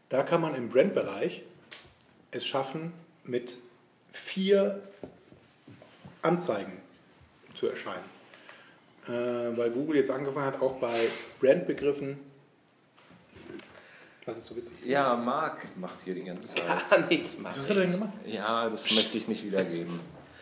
[0.08, 1.42] Da kann man im Brandbereich
[2.30, 2.92] es schaffen,
[3.24, 3.56] mit
[4.12, 4.80] vier
[6.22, 6.72] Anzeigen
[7.54, 8.04] zu erscheinen.
[9.08, 10.94] Äh, weil Google jetzt angefangen hat, auch bei
[11.40, 12.18] Brandbegriffen.
[14.24, 14.74] Was ist so witzig?
[14.84, 16.64] Ja, Marc macht hier die ganze Zeit.
[16.90, 17.62] Gar nichts Was machen.
[17.62, 18.12] hat er denn gemacht?
[18.24, 19.92] Ja, das möchte ich nicht wiedergeben.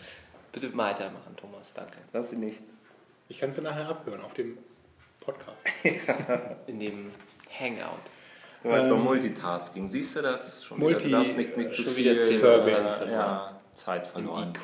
[0.52, 1.96] Bitte weitermachen, Thomas, danke.
[2.12, 2.62] Lass sie nicht.
[3.28, 4.58] Ich kann es dir nachher abhören auf dem
[5.20, 5.64] Podcast.
[6.66, 7.10] In dem
[7.58, 8.00] Hangout.
[8.62, 9.88] Du weißt doch Ähm, Multitasking.
[9.88, 10.64] Siehst du das?
[10.64, 11.18] Schon Multi- wieder.
[11.18, 14.50] Du darfst nicht, nicht zu schon viel wieder äh, ja, Zeit verloren.
[14.50, 14.60] IQ.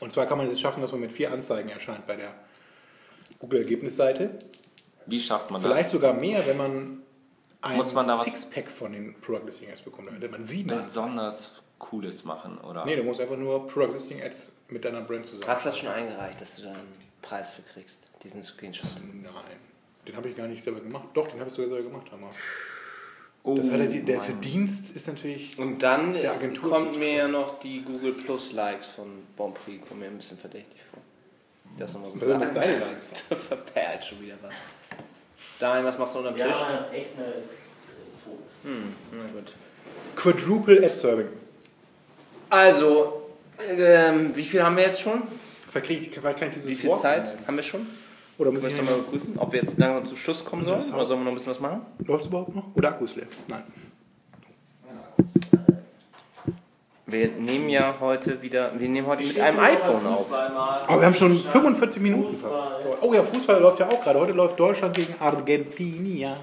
[0.00, 2.32] Und zwar kann man es schaffen, dass man mit vier Anzeigen erscheint bei der
[3.42, 4.30] Google-Ergebnisseite.
[5.06, 5.92] Wie schafft man Vielleicht das?
[5.92, 7.02] sogar mehr, wenn man
[7.60, 10.08] ein Muss man da was- Sixpack von den Product Listing Ads bekommt.
[10.08, 10.68] Dann hätte man sieben.
[10.68, 12.84] Besonders Cooles machen, oder?
[12.86, 15.46] Nee, du musst einfach nur Product Listing Ads mit deiner Brand zusammen.
[15.48, 16.88] Hast du das schon eingereicht, dass du da einen
[17.20, 17.98] Preis für kriegst?
[18.22, 18.86] Diesen Screenshot.
[19.12, 19.32] Nein,
[20.06, 21.08] den habe ich gar nicht selber gemacht.
[21.14, 22.10] Doch, den habe ich sogar selber gemacht.
[22.12, 22.30] Hammer.
[23.42, 24.26] oh, Das hat er, die- der Mann.
[24.26, 25.58] Verdienst ist natürlich.
[25.58, 30.00] Und dann Der Agentur kommt mir ja noch die Google Plus Likes von Bonprix, kommen
[30.00, 30.91] mir ein bisschen verdächtig vor.
[31.78, 32.66] Das nochmal so Was sind das sagen.
[32.66, 33.12] deine Likes?
[33.48, 34.54] Verperlt schon wieder was.
[35.58, 36.44] Daniel, was machst du unterm Tisch?
[36.46, 38.38] Ja, echt, ne, ist, ist tot.
[38.64, 39.52] Hm, na gut.
[40.16, 41.28] Quadruple Ad Serving.
[42.50, 43.30] Also,
[43.68, 45.22] ähm, wie viel haben wir jetzt schon?
[45.70, 47.46] Verkrieg, kann ich dieses Wie viel Wort Zeit nennen?
[47.46, 47.86] haben wir schon?
[48.38, 50.64] Oder muss ich Müssen wir nicht mal prüfen, ob wir jetzt langsam zum Schluss kommen
[50.64, 50.82] sollen?
[50.94, 51.80] Oder sollen wir noch ein bisschen was machen?
[52.04, 52.74] Läuft es überhaupt noch?
[52.74, 53.26] Oder Akku ist leer?
[53.48, 53.62] Nein.
[57.12, 60.30] Wir nehmen ja heute wieder, wir nehmen heute mit einem iPhone auf.
[60.30, 62.64] Oh, wir haben schon 45 Minuten fast.
[63.02, 64.18] Oh ja, Fußball läuft ja auch gerade.
[64.18, 66.34] Heute läuft Deutschland gegen Argentinien.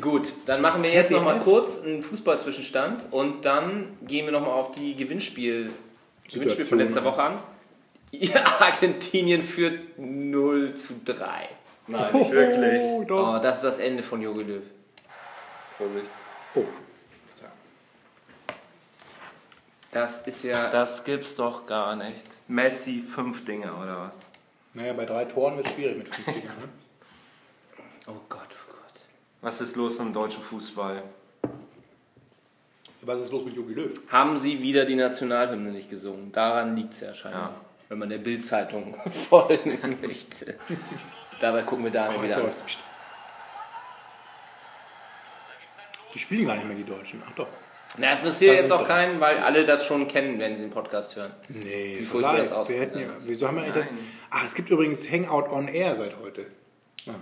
[0.00, 4.70] Gut, dann machen wir jetzt nochmal kurz einen Fußballzwischenstand und dann gehen wir nochmal auf
[4.70, 5.70] die Gewinnspiel,
[6.32, 7.38] Gewinnspiel von letzter Woche an.
[8.12, 11.48] Ja, Argentinien führt 0 zu 3.
[11.88, 12.82] Nein, nicht wirklich.
[12.82, 13.34] Oh, doch.
[13.34, 14.62] Oh, das ist das Ende von Jogi Löw.
[15.76, 16.10] Vorsicht.
[16.54, 16.64] Oh.
[19.92, 20.70] Das ist ja.
[20.70, 22.30] Das gibt's doch gar nicht.
[22.48, 24.30] Messi, fünf Dinge oder was?
[24.74, 26.56] Naja, bei drei Toren wird es schwierig mit fünf Dingern.
[26.58, 26.68] Ne?
[28.06, 29.00] Oh Gott, oh Gott.
[29.42, 31.02] Was ist los mit dem deutschen Fußball?
[33.02, 34.00] Was ist los mit Jogi Löw?
[34.10, 36.32] Haben sie wieder die Nationalhymne nicht gesungen?
[36.32, 37.50] Daran liegt es ja scheinbar.
[37.50, 37.54] Ja.
[37.90, 38.96] Wenn man der Bildzeitung
[39.28, 40.58] folgen möchte.
[41.38, 42.50] Dabei gucken wir Daniel Oh, wieder an.
[46.14, 47.22] Die spielen gar nicht mehr, die Deutschen.
[47.28, 47.48] Ach doch.
[47.98, 51.14] Na, das interessiert jetzt auch keinen, weil alle das schon kennen, wenn sie den Podcast
[51.16, 51.32] hören.
[51.48, 52.42] Nee, Wie so furchtbar live.
[52.42, 53.92] das aussieht, Wir hätten ja, wieso haben wir eigentlich das?
[54.30, 56.46] Ah, es gibt übrigens Hangout on Air seit heute.
[57.06, 57.14] Aha.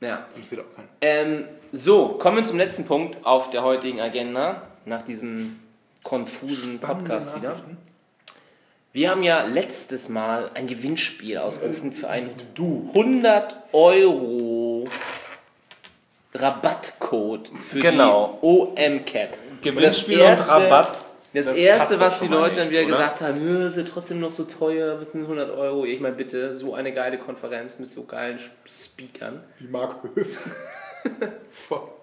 [0.00, 0.24] Ja.
[0.26, 0.88] Das interessiert auch keinen.
[1.00, 5.60] Ähm, so, kommen wir zum letzten Punkt auf der heutigen Agenda, nach diesem
[6.02, 7.48] konfusen Podcast Spannende wieder.
[7.56, 7.76] Nachrichten.
[8.92, 14.86] Wir haben ja letztes Mal ein Gewinnspiel ausgerufen für einen 100 Euro
[16.34, 18.38] Rabattcode für Genau.
[18.42, 19.36] die OM-Cap.
[19.64, 20.96] Gewinnspiel Und das erste- und Rabatt.
[21.34, 22.96] Das, das erste, was die Leute dann nicht, wieder oder?
[22.96, 25.84] gesagt haben, "Nö, ist ja trotzdem noch so teuer, was sind 100 Euro?
[25.84, 29.42] Ich meine, bitte, so eine geile Konferenz mit so geilen Speakern.
[29.58, 30.52] Wie Mark Höfen.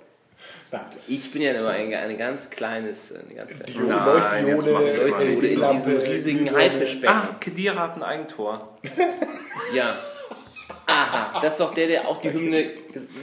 [1.08, 4.84] Ich bin ja immer ein, ein ganz kleines, eine ganz kleine Diode, Nein, jetzt macht
[4.84, 6.56] Leuchtdiode, Leuchtdiode in diesem riesigen.
[6.56, 7.16] Haifischbecken.
[7.16, 8.70] Ah, Kedira hat ein Eigentor.
[9.76, 9.96] Ja.
[10.86, 12.66] Aha, das ist doch der, der auch die Hymne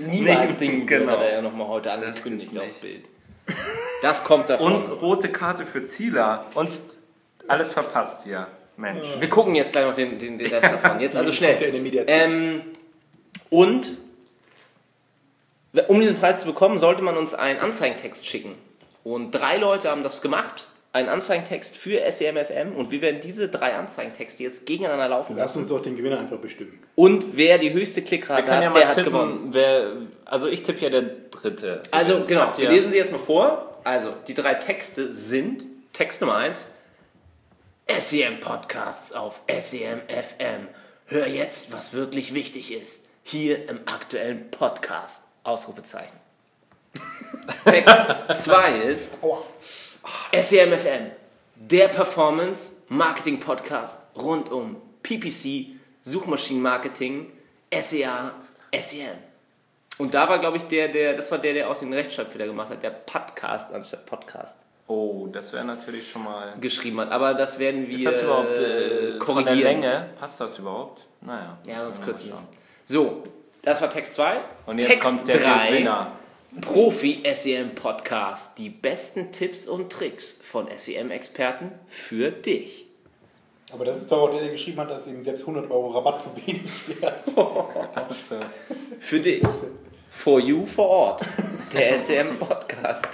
[0.09, 1.07] niemals singen genau.
[1.07, 2.72] wird, hat er ja nochmal heute angekündigt auf.
[2.80, 3.05] Bild.
[4.03, 4.74] Das kommt davon.
[4.74, 6.46] Und rote Karte für Zieler.
[6.55, 6.70] Und
[7.49, 8.46] alles verpasst hier.
[8.76, 9.07] Mensch.
[9.18, 11.01] Wir gucken jetzt gleich noch den, den, den Rest davon.
[11.01, 11.59] Jetzt also schnell.
[12.07, 12.62] Ähm,
[13.51, 13.96] und
[15.88, 18.55] um diesen Preis zu bekommen, sollte man uns einen Anzeigentext schicken.
[19.05, 20.66] Und drei Leute haben das gemacht.
[20.92, 22.74] Einen Anzeigentext für SEMFM.
[22.74, 26.38] Und wir werden diese drei Anzeigentexte jetzt gegeneinander laufen Lass uns doch den Gewinner einfach
[26.38, 26.78] bestimmen.
[26.94, 29.32] Und wer die höchste Klickrate können ja hat, der mal hat gewonnen.
[29.34, 29.92] tippen, wer.
[30.24, 31.82] Also ich tippe ja der dritte.
[31.90, 33.78] Also genau, wir lesen sie jetzt mal vor.
[33.89, 35.64] Also die drei Texte sind
[35.95, 36.68] Text Nummer 1,
[37.89, 40.68] SEM Podcasts auf SEM FM.
[41.07, 43.07] Hör jetzt, was wirklich wichtig ist.
[43.22, 45.24] Hier im aktuellen Podcast.
[45.43, 46.14] Ausrufezeichen.
[47.64, 49.20] Text 2 ist
[50.39, 51.11] SEM FM.
[51.55, 57.32] Der Performance Marketing Podcast rund um PPC, Suchmaschinenmarketing,
[57.72, 58.34] SEA,
[58.78, 59.16] SEM.
[59.99, 62.70] Und da war, glaube ich, der, der, das war der, der auch den Rechtschreibfehler gemacht
[62.70, 66.55] hat, der Podcast anstatt Podcast Oh, das wäre natürlich schon mal.
[66.61, 67.11] geschrieben hat.
[67.11, 69.82] Aber das werden wir Ist das überhaupt äh, äh, von der korrigieren.
[69.82, 70.09] Länge?
[70.18, 71.05] Passt das überhaupt?
[71.20, 71.59] Naja.
[71.66, 72.49] Ja, sonst kürzen wir es.
[72.86, 73.22] So,
[73.61, 74.38] das war Text 2.
[74.64, 76.12] Und jetzt Text kommt der 3, Gewinner.
[76.62, 78.57] Profi SEM Podcast.
[78.57, 82.86] Die besten Tipps und Tricks von SEM-Experten für dich.
[83.70, 86.22] Aber das ist doch auch der, der geschrieben hat, dass ihm selbst 100 Euro Rabatt
[86.22, 86.62] zu wenig
[87.01, 87.12] wäre.
[88.99, 89.42] Für dich.
[90.11, 91.26] For you, vor Ort.
[91.72, 93.06] Der SEM Podcast.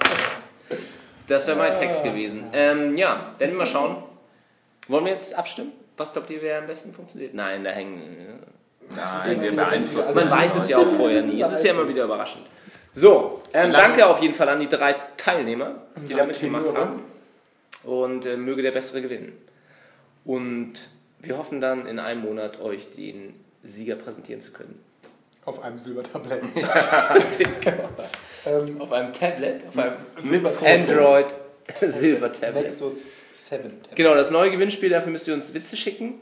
[1.26, 2.44] Das wäre mein Text gewesen.
[2.52, 3.96] Ähm, ja, werden wir mal schauen.
[4.88, 5.72] Wollen wir jetzt abstimmen?
[5.96, 7.34] Was glaubt ihr, wer am besten funktioniert?
[7.34, 8.40] Nein, da hängen.
[8.94, 10.14] nein, wir beeinflussen.
[10.14, 11.40] Man weiß es ja auch vorher nie.
[11.40, 12.44] Es ist ja immer wieder überraschend.
[12.92, 16.80] So, ähm, danke auf jeden Fall an die drei Teilnehmer, die Drei da mitgemacht Tenöre.
[16.84, 17.02] haben.
[17.82, 19.32] Und äh, möge der Bessere gewinnen.
[20.24, 20.74] Und
[21.20, 24.83] wir hoffen dann in einem Monat euch den Sieger präsentieren zu können.
[25.46, 26.42] Auf einem Silbertablett.
[28.46, 30.88] ähm, Auf einem Tablet, auf einem Silbertablett.
[30.90, 31.34] Android
[31.80, 32.64] Silver Tablet.
[32.64, 33.10] Nexus
[33.48, 33.96] 7 Tablet.
[33.96, 36.14] Genau, das neue Gewinnspiel, dafür müsst ihr uns Witze schicken.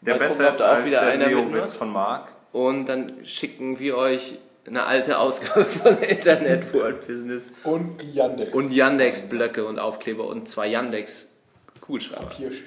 [0.00, 2.28] Der Mal gucken, besser ob ist als wieder der einer SEO-Witz von Marc.
[2.52, 7.52] Und dann schicken wir euch eine alte Ausgabe von Internet World Business.
[7.64, 8.54] Und die Yandex.
[8.54, 12.30] Und Yandex-Blöcke und Aufkleber und zwei Yandex-Kugelschreiber.
[12.30, 12.66] Stück.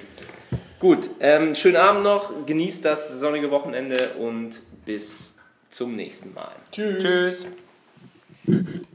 [0.80, 5.36] Gut, ähm, schönen Abend noch, genießt das sonnige Wochenende und bis
[5.70, 6.56] zum nächsten Mal.
[6.72, 7.46] Tschüss.
[8.46, 8.86] Tschüss.